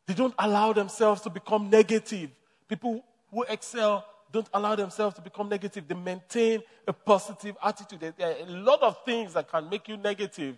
[0.07, 2.29] They don't allow themselves to become negative.
[2.67, 5.87] People who excel don't allow themselves to become negative.
[5.87, 8.13] They maintain a positive attitude.
[8.17, 10.55] There are a lot of things that can make you negative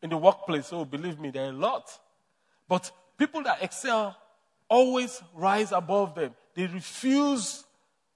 [0.00, 0.68] in the workplace.
[0.68, 1.90] So believe me, there are a lot.
[2.68, 4.16] But people that excel
[4.68, 6.34] always rise above them.
[6.54, 7.64] They refuse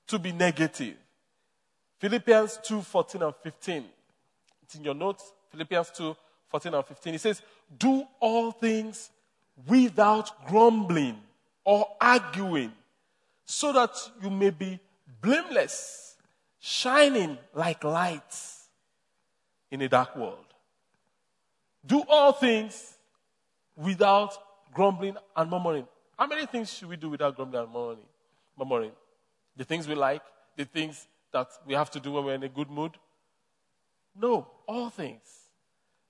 [0.07, 0.95] to be negative.
[1.99, 3.85] Philippians 2 14 and 15.
[4.63, 5.33] It's in your notes.
[5.51, 6.17] Philippians 2
[6.49, 7.15] 14 and 15.
[7.15, 7.43] It says,
[7.77, 9.11] Do all things
[9.67, 11.19] without grumbling
[11.65, 12.73] or arguing,
[13.51, 13.91] so that
[14.23, 14.79] you may be
[15.21, 16.15] blameless,
[16.61, 18.69] shining like lights
[19.73, 20.47] in a dark world.
[21.85, 22.97] Do all things
[23.77, 24.39] without
[24.73, 25.89] grumbling and murmuring.
[26.17, 28.07] How many things should we do without grumbling and murmuring?
[28.57, 28.93] murmuring?
[29.57, 30.23] The things we like,
[30.57, 32.93] the things that we have to do when we're in a good mood?
[34.15, 35.23] No, all things.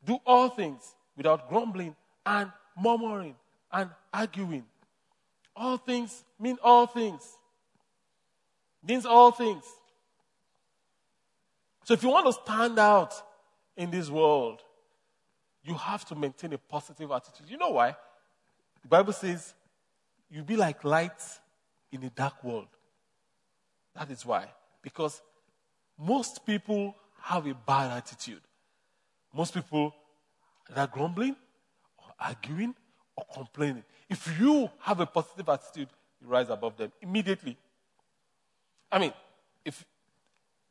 [0.05, 3.37] Do all things without grumbling and murmuring
[3.73, 4.67] and arguing.
[5.55, 7.23] All things mean all things.
[8.83, 9.65] Means all things.
[11.85, 13.15] So if you want to stand out
[13.77, 14.63] in this world,
[15.63, 17.51] you have to maintain a positive attitude.
[17.51, 17.97] You know why?
[18.83, 19.55] The Bible says
[20.31, 21.41] you be like lights
[21.93, 22.69] in a dark world.
[23.95, 24.47] That is why.
[24.83, 25.21] Because
[25.99, 28.41] most people have a bad attitude.
[29.35, 29.95] Most people
[30.75, 31.37] are grumbling
[31.99, 32.75] or arguing
[33.35, 33.85] complaining.
[34.09, 35.89] If you have a positive attitude,
[36.21, 37.57] you rise above them immediately.
[38.91, 39.13] I mean,
[39.65, 39.85] if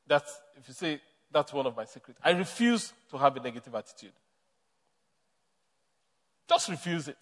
[0.07, 2.19] that's if you say That's one of my secrets.
[2.23, 4.11] I refuse to have a negative attitude.
[6.47, 7.17] Just refuse it.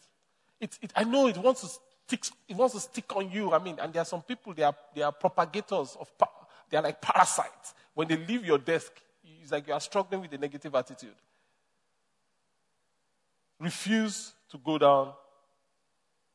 [0.62, 2.26] it, it I know it wants to stick.
[2.48, 3.52] It wants to stick on you.
[3.52, 4.54] I mean, and there are some people.
[4.54, 6.10] They are they are propagators of.
[6.70, 7.74] They are like parasites.
[7.94, 8.92] When they leave your desk,
[9.42, 11.16] it's like you are struggling with a negative attitude.
[13.60, 15.14] Refuse to go down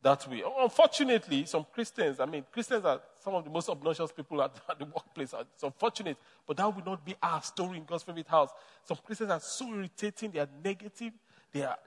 [0.02, 0.42] that way.
[0.58, 4.78] Unfortunately, some Christians, I mean, Christians are some of the most obnoxious people at, at
[4.78, 5.34] the workplace.
[5.54, 8.50] It's unfortunate, but that will not be our story in God's favorite house.
[8.84, 11.12] Some Christians are so irritating, they are negative,
[11.52, 11.78] they are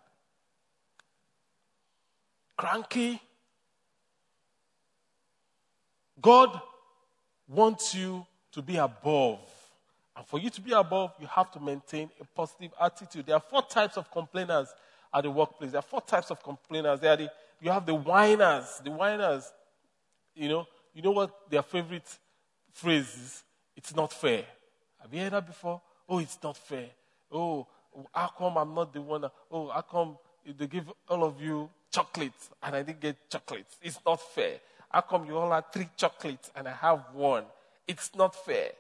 [2.58, 3.22] cranky.
[6.22, 6.60] God
[7.48, 9.40] wants you to be above.
[10.16, 13.26] And for you to be above, you have to maintain a positive attitude.
[13.26, 14.70] There are four types of complainers
[15.16, 15.72] at the workplace.
[15.72, 17.00] There are four types of complainers.
[17.00, 18.82] There are the you have the whiners.
[18.84, 19.52] The whiners,
[20.36, 22.08] you know, you know what their favorite
[22.74, 23.44] phrase is?
[23.78, 24.44] It's not fair.
[25.02, 25.82] Have you heard that before?
[26.08, 26.90] Oh, it's not fair.
[27.32, 27.66] Oh,
[28.14, 29.26] how come I'm not the one?
[29.50, 33.78] Oh, how come they give all of you chocolates and I didn't get chocolates?
[33.82, 34.60] It's not fair.
[34.90, 37.46] How come you all had three chocolates and I have one?
[37.88, 38.72] It's not fair.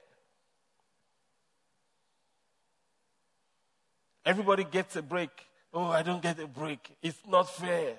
[4.25, 5.29] Everybody gets a break.
[5.77, 6.95] Oh, I don't get a break.
[7.03, 7.95] It's not fair.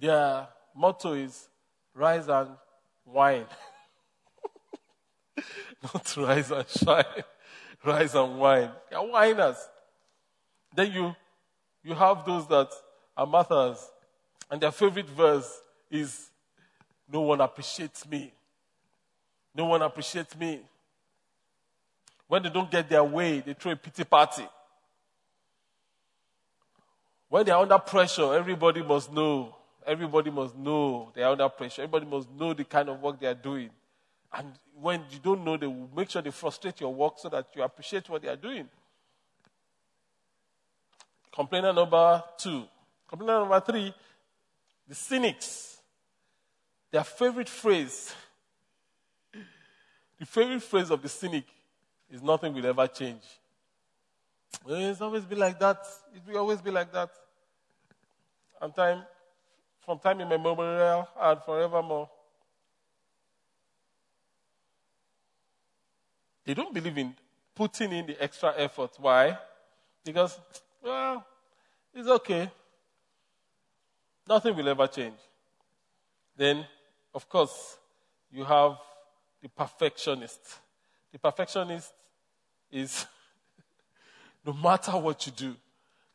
[0.00, 1.48] Their motto is
[1.92, 2.50] rise and
[3.04, 3.46] whine.
[5.82, 7.04] Not rise and shine.
[7.84, 8.70] rise and whine.
[8.90, 9.56] They're whiners.
[10.76, 11.16] Then you,
[11.82, 12.68] you have those that
[13.16, 13.84] are martyrs,
[14.50, 15.60] and their favorite verse
[15.90, 16.30] is,
[17.10, 18.32] No one appreciates me.
[19.54, 20.60] No one appreciates me.
[22.28, 24.46] When they don't get their way, they throw a pity party.
[27.30, 31.82] When they are under pressure, everybody must know Everybody must know they are under pressure.
[31.82, 33.70] Everybody must know the kind of work they are doing.
[34.32, 37.46] And when you don't know, they will make sure they frustrate your work so that
[37.54, 38.68] you appreciate what they are doing.
[41.34, 42.64] Complainer number two.
[43.08, 43.94] Complainer number three,
[44.86, 45.78] the cynics.
[46.92, 48.14] Their favorite phrase,
[50.18, 51.44] the favorite phrase of the cynic
[52.10, 53.22] is nothing will ever change.
[54.66, 55.78] It's always be like that.
[56.14, 57.10] It will always be like that.
[58.60, 59.02] And time
[59.84, 62.08] from time immemorial and forevermore.
[66.44, 67.14] They don't believe in
[67.54, 68.92] putting in the extra effort.
[68.98, 69.38] Why?
[70.04, 70.38] Because,
[70.82, 71.24] well,
[71.94, 72.50] it's okay.
[74.28, 75.18] Nothing will ever change.
[76.36, 76.66] Then,
[77.14, 77.76] of course,
[78.30, 78.78] you have
[79.42, 80.58] the perfectionist.
[81.12, 81.92] The perfectionist
[82.70, 83.06] is
[84.44, 85.56] no matter what you do,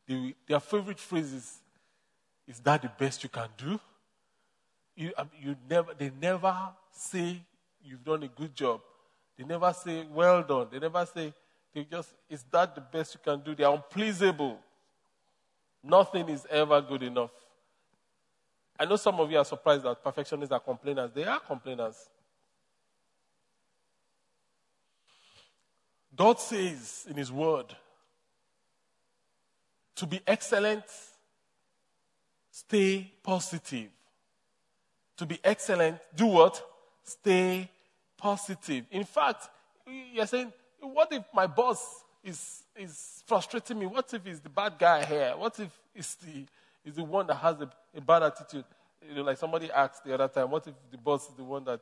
[0.07, 1.59] the, their favorite phrase is
[2.47, 3.79] is that the best you can do?
[4.95, 6.55] You, um, you never, they never
[6.91, 7.41] say
[7.83, 8.81] you've done a good job.
[9.37, 10.67] They never say well done.
[10.71, 11.33] They never say,
[11.73, 13.55] they just, is that the best you can do?
[13.55, 14.57] They are unpleasable.
[15.83, 17.31] Nothing is ever good enough.
[18.79, 21.11] I know some of you are surprised that perfectionists are complainers.
[21.13, 21.95] They are complainers.
[26.15, 27.75] God says in His Word
[29.95, 30.83] to be excellent
[32.55, 33.89] Stay positive.
[35.17, 36.65] To be excellent, do what?
[37.03, 37.69] Stay
[38.15, 38.85] positive.
[38.91, 39.49] In fact,
[40.13, 43.87] you're saying, what if my boss is, is frustrating me?
[43.87, 45.33] What if he's the bad guy here?
[45.35, 46.45] What if he's the,
[46.81, 48.63] he's the one that has a, a bad attitude?
[49.05, 51.65] You know, like somebody asked the other time, what if the boss is the one
[51.65, 51.81] that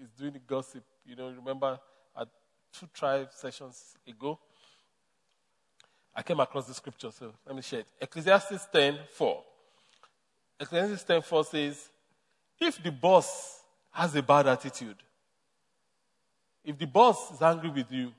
[0.00, 0.84] is doing the gossip?
[1.04, 1.80] You know, remember
[2.16, 2.28] at
[2.72, 4.38] two tribe sessions ago?
[6.14, 7.86] I came across the scripture, so let me share it.
[8.00, 9.42] Ecclesiastes 10 4.
[10.60, 11.88] Ecclesiastes 10 4 says,
[12.60, 14.96] if the boss has a bad attitude,
[16.64, 18.12] if the boss is angry with you,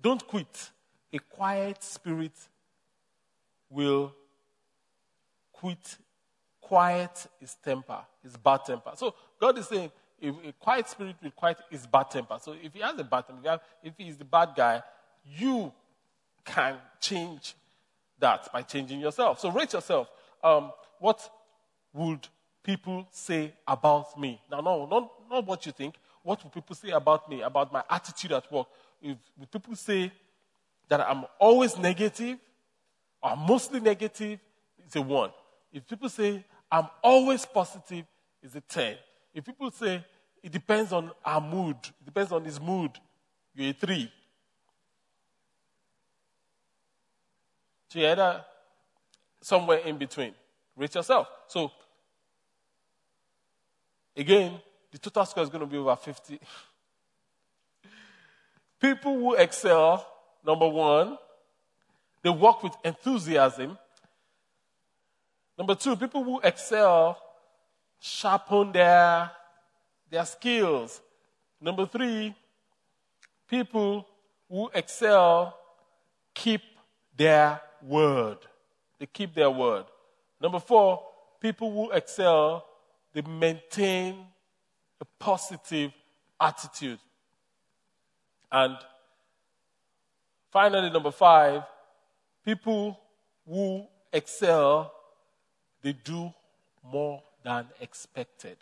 [0.00, 0.70] don't quit.
[1.12, 2.32] A quiet spirit
[3.68, 4.14] will
[5.52, 5.96] quit.
[6.60, 8.92] Quiet his temper, his bad temper.
[8.94, 9.90] So God is saying,
[10.20, 12.38] if a quiet spirit will quiet his bad temper.
[12.40, 14.82] So if he has a bad temper, if he is the bad guy,
[15.24, 15.72] you
[16.44, 17.54] can change
[18.18, 19.40] that by changing yourself.
[19.40, 20.08] So rate yourself.
[20.42, 21.28] Um, what
[21.92, 22.28] would
[22.62, 24.40] people say about me?
[24.50, 25.94] Now, no, not, not what you think.
[26.22, 28.66] What will people say about me, about my attitude at work?
[29.00, 30.12] If, if people say
[30.88, 32.38] that I'm always negative
[33.22, 34.38] or mostly negative,
[34.78, 35.30] it's a one.
[35.72, 38.04] If people say I'm always positive,
[38.42, 38.96] it's a 10.
[39.34, 40.04] If people say
[40.42, 42.92] it depends on our mood, it depends on his mood,
[43.54, 44.10] you're a 3.
[47.90, 48.44] So you're either
[49.40, 50.32] somewhere in between.
[50.76, 51.28] Rate yourself.
[51.48, 51.72] So,
[54.16, 54.60] again,
[54.92, 56.38] the total score is going to be over 50.
[58.80, 60.06] People who excel,
[60.46, 61.18] number one,
[62.22, 63.76] they work with enthusiasm.
[65.58, 67.18] Number two, people who excel
[67.98, 69.30] sharpen their,
[70.10, 71.02] their skills.
[71.60, 72.34] Number three,
[73.48, 74.06] people
[74.48, 75.54] who excel
[76.34, 76.62] keep
[77.14, 78.38] their word.
[78.98, 79.86] They keep their word.
[80.40, 81.02] Number four,
[81.40, 82.66] people who excel,
[83.12, 84.26] they maintain
[85.00, 85.92] a positive
[86.40, 86.98] attitude.
[88.52, 88.76] And
[90.50, 91.62] finally, number five,
[92.44, 92.98] people
[93.46, 94.92] who excel,
[95.82, 96.32] they do
[96.84, 98.56] more than expected.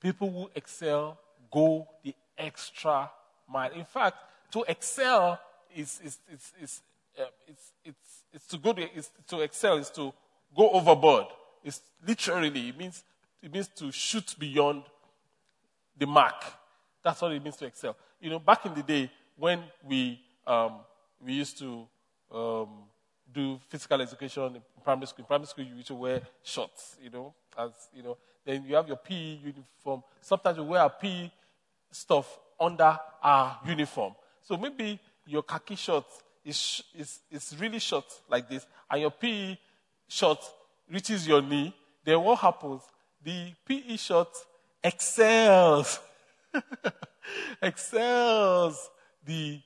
[0.00, 1.18] People who excel
[1.50, 3.10] go the extra
[3.48, 3.72] mile.
[3.72, 4.16] In fact,
[4.52, 5.40] to excel
[5.74, 6.82] is, is, is, is
[7.18, 10.12] uh, it's, it's, it's to go to, it's, to excel is to
[10.56, 11.26] go overboard.
[11.64, 13.04] It's literally, it means,
[13.42, 14.82] it means to shoot beyond
[15.98, 16.44] the mark.
[17.02, 17.96] That's what it means to excel.
[18.20, 20.80] You know, back in the day when we, um,
[21.24, 21.86] we used to
[22.32, 22.68] um,
[23.32, 27.10] do physical education in primary school, in primary school you used to wear shorts, you
[27.10, 30.02] know, as, you know, then you have your PE uniform.
[30.20, 31.30] Sometimes you wear a PE
[31.90, 34.14] stuff under our uniform.
[34.42, 39.58] So maybe your khaki shorts is, is, is really short like this, and your PE
[40.08, 40.38] short
[40.90, 41.74] reaches your knee,
[42.04, 42.82] then what happens?
[43.22, 44.28] The PE short
[44.82, 45.98] excels,
[47.62, 48.90] excels
[49.24, 49.60] the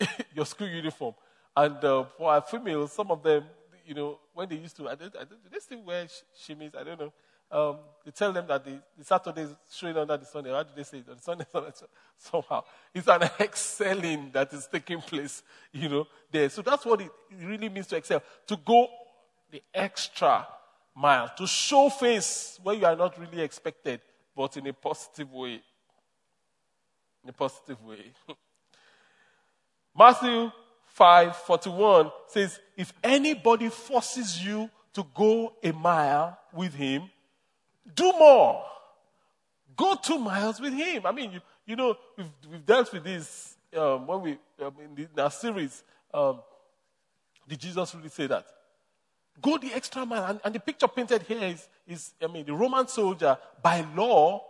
[0.34, 1.14] your school uniform.
[1.56, 3.44] And uh, for females, some of them,
[3.86, 6.06] you know, when they used to, I don't, I don't, do they still wear
[6.36, 6.74] shimmies?
[6.76, 7.12] I don't know.
[7.50, 10.50] Um, they tell them that the, the Saturday is showing under the Sunday.
[10.50, 11.06] How do they say it?
[11.06, 11.44] The Sunday,
[12.18, 12.64] somehow.
[12.94, 15.42] It's an excelling that is taking place,
[15.72, 16.48] you know, there.
[16.48, 17.10] So that's what it
[17.42, 18.22] really means to excel.
[18.46, 18.88] To go
[19.50, 20.46] the extra
[20.94, 21.30] mile.
[21.36, 24.00] To show face where you are not really expected,
[24.34, 25.60] but in a positive way.
[27.22, 28.12] In a positive way.
[29.96, 30.50] Matthew
[30.86, 37.10] 5 41 says, If anybody forces you to go a mile with him,
[37.94, 38.64] do more.
[39.76, 41.04] Go two miles with him.
[41.04, 44.94] I mean, you, you know, we've, we've dealt with this um, when we, um, in,
[44.94, 45.82] the, in, our series.
[46.12, 46.40] Um,
[47.46, 48.46] did Jesus really say that?
[49.40, 50.24] Go the extra mile.
[50.24, 54.42] And, and, the picture painted here is, is, I mean, the Roman soldier, by law,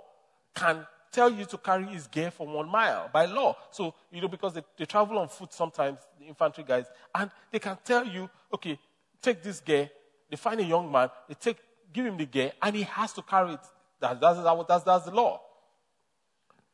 [0.55, 3.57] can tell you to carry his gear for one mile, by law.
[3.70, 7.59] So, you know, because they, they travel on foot sometimes, the infantry guys, and they
[7.59, 8.78] can tell you, okay,
[9.20, 9.91] take this gear.
[10.30, 11.59] They find a young man, they take
[11.97, 13.61] give him the gear, and he has to carry it.
[14.01, 14.39] That, that's,
[14.69, 15.41] that's, that's the law.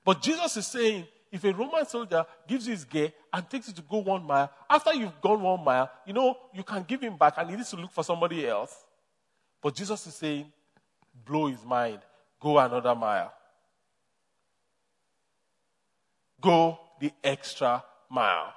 [0.05, 3.75] But Jesus is saying, if a Roman soldier gives you his gear and takes you
[3.75, 7.16] to go one mile, after you've gone one mile, you know, you can give him
[7.16, 8.75] back and he needs to look for somebody else.
[9.62, 10.53] But Jesus is saying,
[11.25, 12.01] blow his mind,
[12.41, 13.33] go another mile.
[16.41, 18.53] Go the extra mile.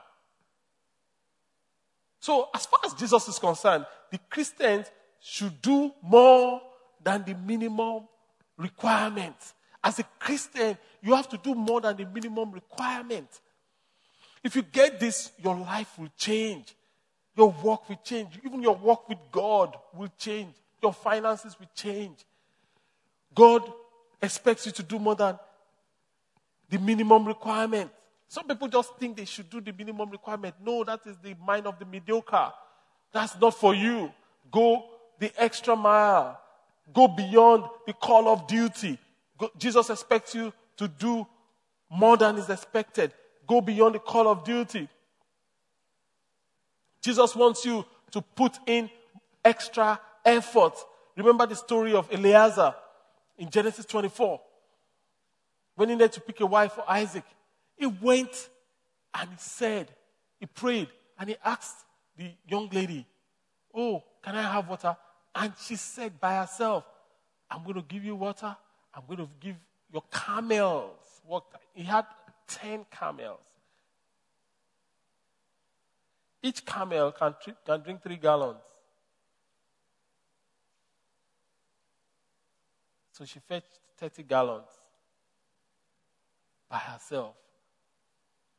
[2.20, 4.88] So, as far as Jesus is concerned, the Christians
[5.28, 6.62] should do more
[7.04, 8.04] than the minimum
[8.58, 9.36] requirement.
[9.84, 13.28] As a Christian, you have to do more than the minimum requirement.
[14.44, 16.76] If you get this, your life will change.
[17.36, 18.40] Your work will change.
[18.46, 20.54] Even your work with God will change.
[20.80, 22.24] Your finances will change.
[23.34, 23.64] God
[24.22, 25.40] expects you to do more than
[26.70, 27.90] the minimum requirement.
[28.28, 30.54] Some people just think they should do the minimum requirement.
[30.64, 32.52] No, that is the mind of the mediocre.
[33.12, 34.12] That's not for you.
[34.52, 34.86] Go
[35.20, 36.40] the extra mile.
[36.94, 38.98] Go beyond the call of duty.
[39.38, 41.26] Go, Jesus expects you to do
[41.90, 43.12] more than is expected.
[43.48, 44.88] Go beyond the call of duty.
[47.02, 48.90] Jesus wants you to put in
[49.44, 50.74] extra effort.
[51.16, 52.74] Remember the story of Eliezer
[53.38, 54.42] in Genesis 24.
[55.76, 57.24] When he needed to pick a wife for Isaac,
[57.78, 58.50] he went
[59.14, 59.90] and he said,
[60.40, 60.88] he prayed,
[61.20, 61.78] and he asked
[62.18, 63.06] the young lady,
[63.74, 64.96] Oh, can I have water?
[65.36, 66.86] And she said by herself,
[67.52, 68.56] I'm going to give you water.
[68.94, 69.58] I'm going to give
[69.92, 71.58] your camels water.
[71.74, 72.06] He had
[72.48, 73.42] 10 camels.
[76.42, 78.62] Each camel can, can drink three gallons.
[83.12, 84.68] So she fetched 30 gallons
[86.70, 87.36] by herself.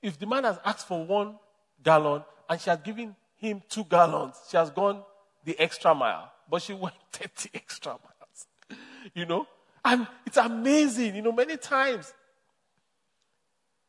[0.02, 1.36] If the man has asked for one
[1.82, 5.02] gallon and she has given him two gallons, she has gone
[5.44, 8.80] the extra mile but she went 30 extra miles.
[9.14, 9.46] You know?
[9.84, 11.14] And it's amazing.
[11.14, 12.12] You know, many times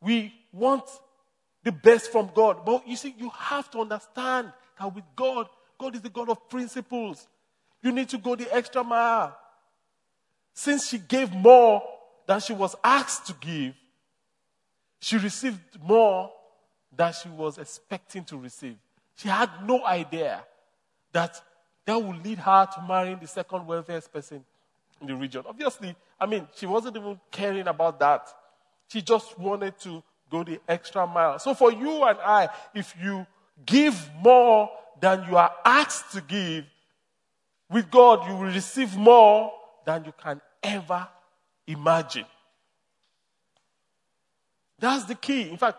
[0.01, 0.83] we want
[1.63, 2.65] the best from God.
[2.65, 5.47] But you see, you have to understand that with God,
[5.77, 7.27] God is the God of principles.
[7.81, 9.37] You need to go the extra mile.
[10.53, 11.83] Since she gave more
[12.25, 13.73] than she was asked to give,
[14.99, 16.31] she received more
[16.95, 18.77] than she was expecting to receive.
[19.15, 20.43] She had no idea
[21.11, 21.41] that
[21.87, 24.43] that would lead her to marrying the second wealthiest person
[24.99, 25.41] in the region.
[25.47, 28.27] Obviously, I mean, she wasn't even caring about that.
[28.89, 31.39] She just wanted to go the extra mile.
[31.39, 33.25] So for you and I, if you
[33.65, 34.69] give more
[34.99, 36.65] than you are asked to give,
[37.69, 39.53] with God, you will receive more
[39.85, 41.07] than you can ever
[41.65, 42.25] imagine.
[44.77, 45.49] That's the key.
[45.49, 45.77] In fact,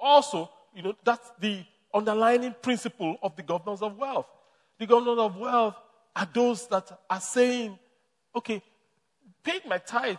[0.00, 4.26] also, you know, that's the underlining principle of the governors of wealth.
[4.78, 5.76] The governors of wealth
[6.14, 7.78] are those that are saying,
[8.34, 8.62] okay,
[9.42, 10.16] paying my tithe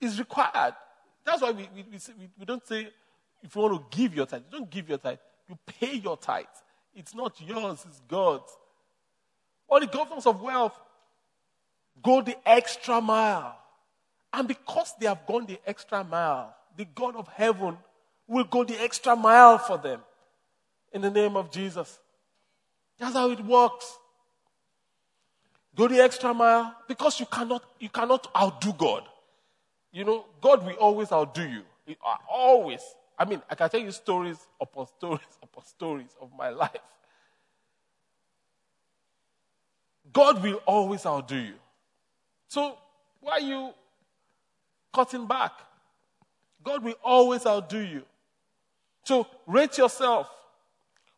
[0.00, 0.74] is required.
[1.24, 2.88] That's why we, we, we, we don't say,
[3.42, 5.18] if you want to give your tithe, you don't give your tithe.
[5.48, 6.44] You pay your tithe.
[6.94, 8.56] It's not yours, it's God's.
[9.68, 10.78] All the governors of wealth
[12.02, 13.56] go the extra mile.
[14.32, 17.76] And because they have gone the extra mile, the God of heaven
[18.26, 20.00] will go the extra mile for them
[20.92, 21.98] in the name of Jesus.
[22.98, 23.98] That's how it works.
[25.74, 29.04] Go the extra mile because you cannot, you cannot outdo God.
[29.92, 31.62] You know, God will always outdo you.
[31.88, 32.80] Uh, always.
[33.18, 36.70] I mean, I can tell you stories upon stories upon stories of my life.
[40.12, 41.54] God will always outdo you.
[42.48, 42.78] So,
[43.20, 43.74] why are you
[44.94, 45.52] cutting back?
[46.62, 48.02] God will always outdo you.
[49.04, 50.28] So, rate yourself.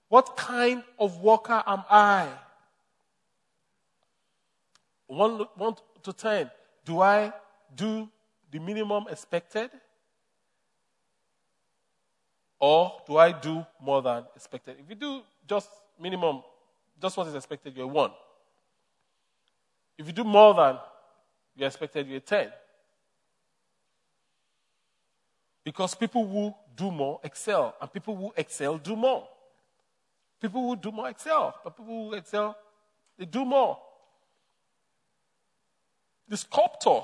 [0.09, 2.29] What kind of worker am I?
[5.07, 6.51] One, one to ten.
[6.85, 7.33] Do I
[7.75, 8.09] do
[8.51, 9.71] the minimum expected?
[12.59, 14.77] Or do I do more than expected?
[14.81, 16.43] If you do just minimum,
[17.01, 18.11] just what is expected, you're one.
[19.97, 20.79] If you do more than
[21.57, 22.49] you expected, you're 10.
[25.65, 29.29] Because people who do more excel, and people who excel do more.
[30.41, 32.57] People who do more excel, but people who excel,
[33.18, 33.78] they do more.
[36.28, 37.01] The sculptor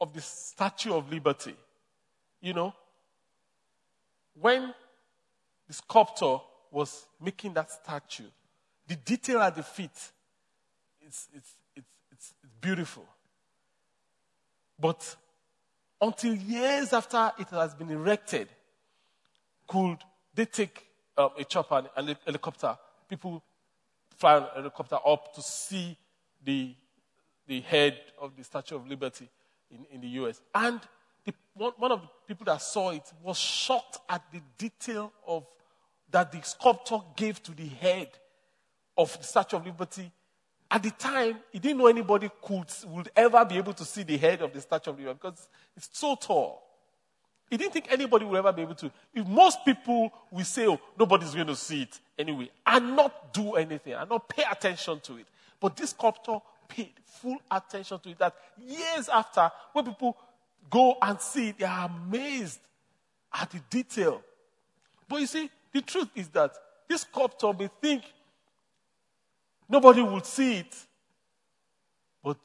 [0.00, 1.54] of the Statue of Liberty,
[2.40, 2.74] you know,
[4.40, 4.72] when
[5.66, 6.38] the sculptor
[6.70, 8.30] was making that statue,
[8.86, 9.90] the detail at the feet,
[11.00, 13.04] it's, it's, it's, it's, beautiful.
[14.78, 15.16] But
[16.00, 18.48] until years after it has been erected,
[19.66, 19.98] could
[20.34, 20.84] they take
[21.16, 22.76] um, a chopper and a helicopter,
[23.08, 23.42] people
[24.16, 25.96] fly a helicopter up to see
[26.44, 26.74] the,
[27.46, 29.28] the head of the Statue of Liberty
[29.70, 30.40] in, in the US.
[30.54, 30.80] And
[31.24, 35.46] the, one, one of the people that saw it was shocked at the detail of
[36.10, 38.08] that the sculptor gave to the head
[38.96, 40.10] of the Statue of Liberty.
[40.70, 44.16] At the time, he didn't know anybody could would ever be able to see the
[44.16, 46.65] head of the Statue of Liberty because it's so tall.
[47.48, 48.90] He didn't think anybody would ever be able to.
[49.14, 53.52] If most people will say, oh, nobody's going to see it anyway, and not do
[53.52, 55.26] anything, and not pay attention to it.
[55.60, 56.38] But this sculptor
[56.68, 58.18] paid full attention to it.
[58.18, 60.16] That years after, when people
[60.68, 62.58] go and see it, they are amazed
[63.32, 64.22] at the detail.
[65.08, 66.52] But you see, the truth is that
[66.88, 68.02] this sculptor may think
[69.68, 70.76] nobody will see it.
[72.24, 72.38] But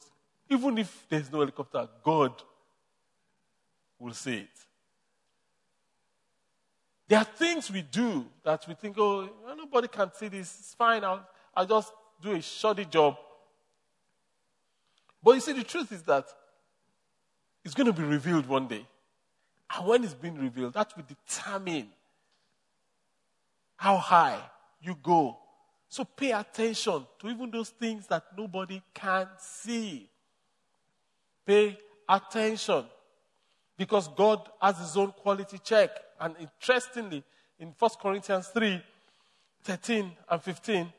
[0.48, 2.34] even if there's no helicopter, God
[3.98, 4.51] will see it.
[7.08, 10.56] There are things we do that we think, oh, nobody can see this.
[10.58, 11.04] It's fine.
[11.04, 11.92] I'll, I'll just
[12.22, 13.16] do a shoddy job.
[15.22, 16.26] But you see, the truth is that
[17.64, 18.86] it's going to be revealed one day.
[19.74, 21.88] And when it's being revealed, that will determine
[23.76, 24.38] how high
[24.80, 25.38] you go.
[25.88, 30.08] So pay attention to even those things that nobody can see.
[31.44, 31.78] Pay
[32.08, 32.84] attention.
[33.76, 35.90] Because God has his own quality check.
[36.22, 37.24] And interestingly,
[37.58, 38.80] in 1 Corinthians 3
[39.64, 40.92] 13 and 15,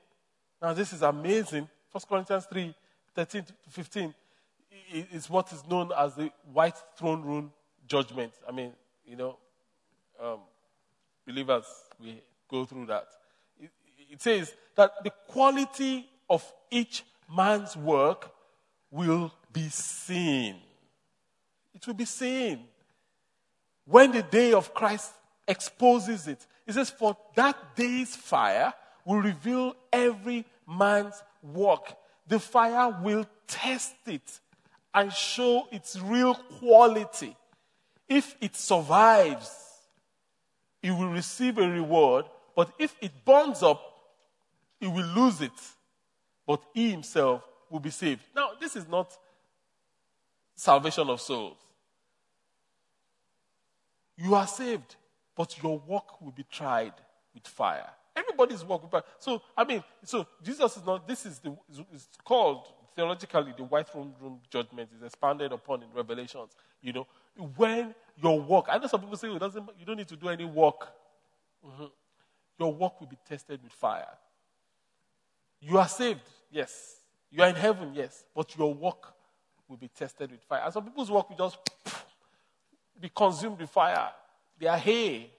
[0.62, 1.68] now this is amazing.
[1.92, 2.76] 1 Corinthians 3
[3.16, 4.14] 13 to 15
[5.12, 7.52] is what is known as the white throne room
[7.88, 8.34] judgment.
[8.48, 8.74] I mean,
[9.06, 9.38] you know,
[10.22, 10.40] um,
[11.26, 11.66] believers,
[12.02, 13.08] we go through that.
[13.60, 13.72] It,
[14.12, 17.04] it says that the quality of each
[17.34, 18.30] man's work
[18.92, 20.58] will be seen.
[21.74, 22.66] It will be seen.
[23.86, 25.14] When the day of Christ
[25.48, 28.74] exposes it, it says, For that day's fire
[29.06, 31.96] will reveal every man's work.
[32.28, 34.40] The fire will test it
[34.94, 37.36] and show its real quality.
[38.08, 39.52] If it survives,
[40.82, 42.26] it will receive a reward
[42.56, 43.82] but if it burns up,
[44.80, 45.52] he will lose it.
[46.46, 48.22] But he himself will be saved.
[48.36, 49.18] Now, this is not
[50.56, 51.58] salvation of souls.
[54.18, 54.96] You are saved,
[55.36, 56.94] but your work will be tried
[57.34, 57.90] with fire.
[58.16, 59.04] Everybody's work with fire.
[59.20, 61.56] So, I mean, so Jesus is not, this is the,
[61.94, 66.56] it's called theologically the white throne room judgment is expanded upon in Revelations.
[66.82, 67.08] You know,
[67.56, 70.30] when your work, I know some people say it doesn't, you don't need to do
[70.30, 70.90] any work.
[71.66, 71.86] Mm-hmm.
[72.60, 74.06] Your work will be tested with fire.
[75.60, 76.98] You are saved, yes.
[77.32, 78.26] You are in heaven, yes.
[78.36, 79.14] But your work
[79.68, 80.62] will be tested with fire.
[80.66, 81.58] And some people's work will just
[83.00, 84.10] be consumed with fire.
[84.60, 85.30] They are hay.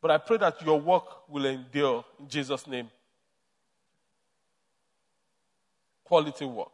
[0.00, 2.90] But I pray that your work will endure in Jesus' name.
[6.04, 6.72] Quality work.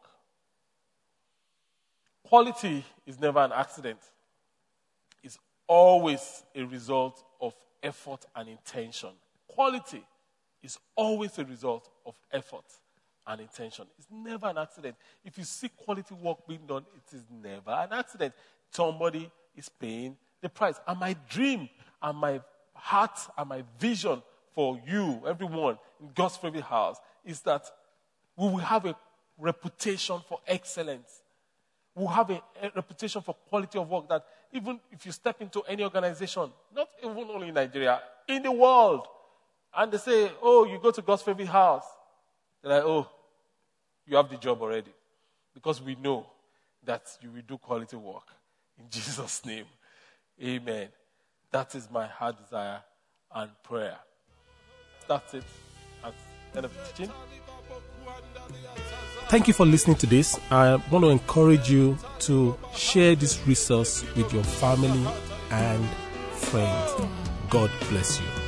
[2.25, 3.99] Quality is never an accident,
[5.23, 9.11] it's always a result of effort and intention.
[9.47, 10.03] Quality
[10.63, 12.65] is always a result of effort
[13.27, 13.85] and intention.
[13.99, 14.97] It's never an accident.
[15.25, 18.35] If you see quality work being done, it is never an accident.
[18.71, 20.81] Somebody is paying the price.
[20.87, 21.69] And my dream
[22.03, 22.41] and my
[22.75, 24.23] heart and my vision
[24.55, 27.65] for you, everyone in God's favorite house, is that
[28.37, 28.97] we will have a
[29.39, 31.23] reputation for excellence.
[31.95, 35.61] We'll have a, a, reputation for quality of work that even if you step into
[35.63, 39.07] any organization, not even only in Nigeria, in the world,
[39.77, 41.85] and they say, Oh, you go to God's favorite house.
[42.63, 43.09] They're like, Oh,
[44.07, 44.93] you have the job already.
[45.55, 46.27] Because we know
[46.85, 48.29] that you will do quality work.
[48.79, 49.67] In Jesus' name.
[50.43, 50.89] Amen.
[51.51, 52.81] That is my heart desire
[53.35, 53.99] and prayer.
[55.09, 55.45] That's it.
[56.03, 56.17] That's
[56.55, 57.13] end of teaching.
[59.29, 60.39] Thank you for listening to this.
[60.51, 65.07] I want to encourage you to share this resource with your family
[65.51, 65.89] and
[66.35, 66.93] friends.
[67.49, 68.42] God bless you.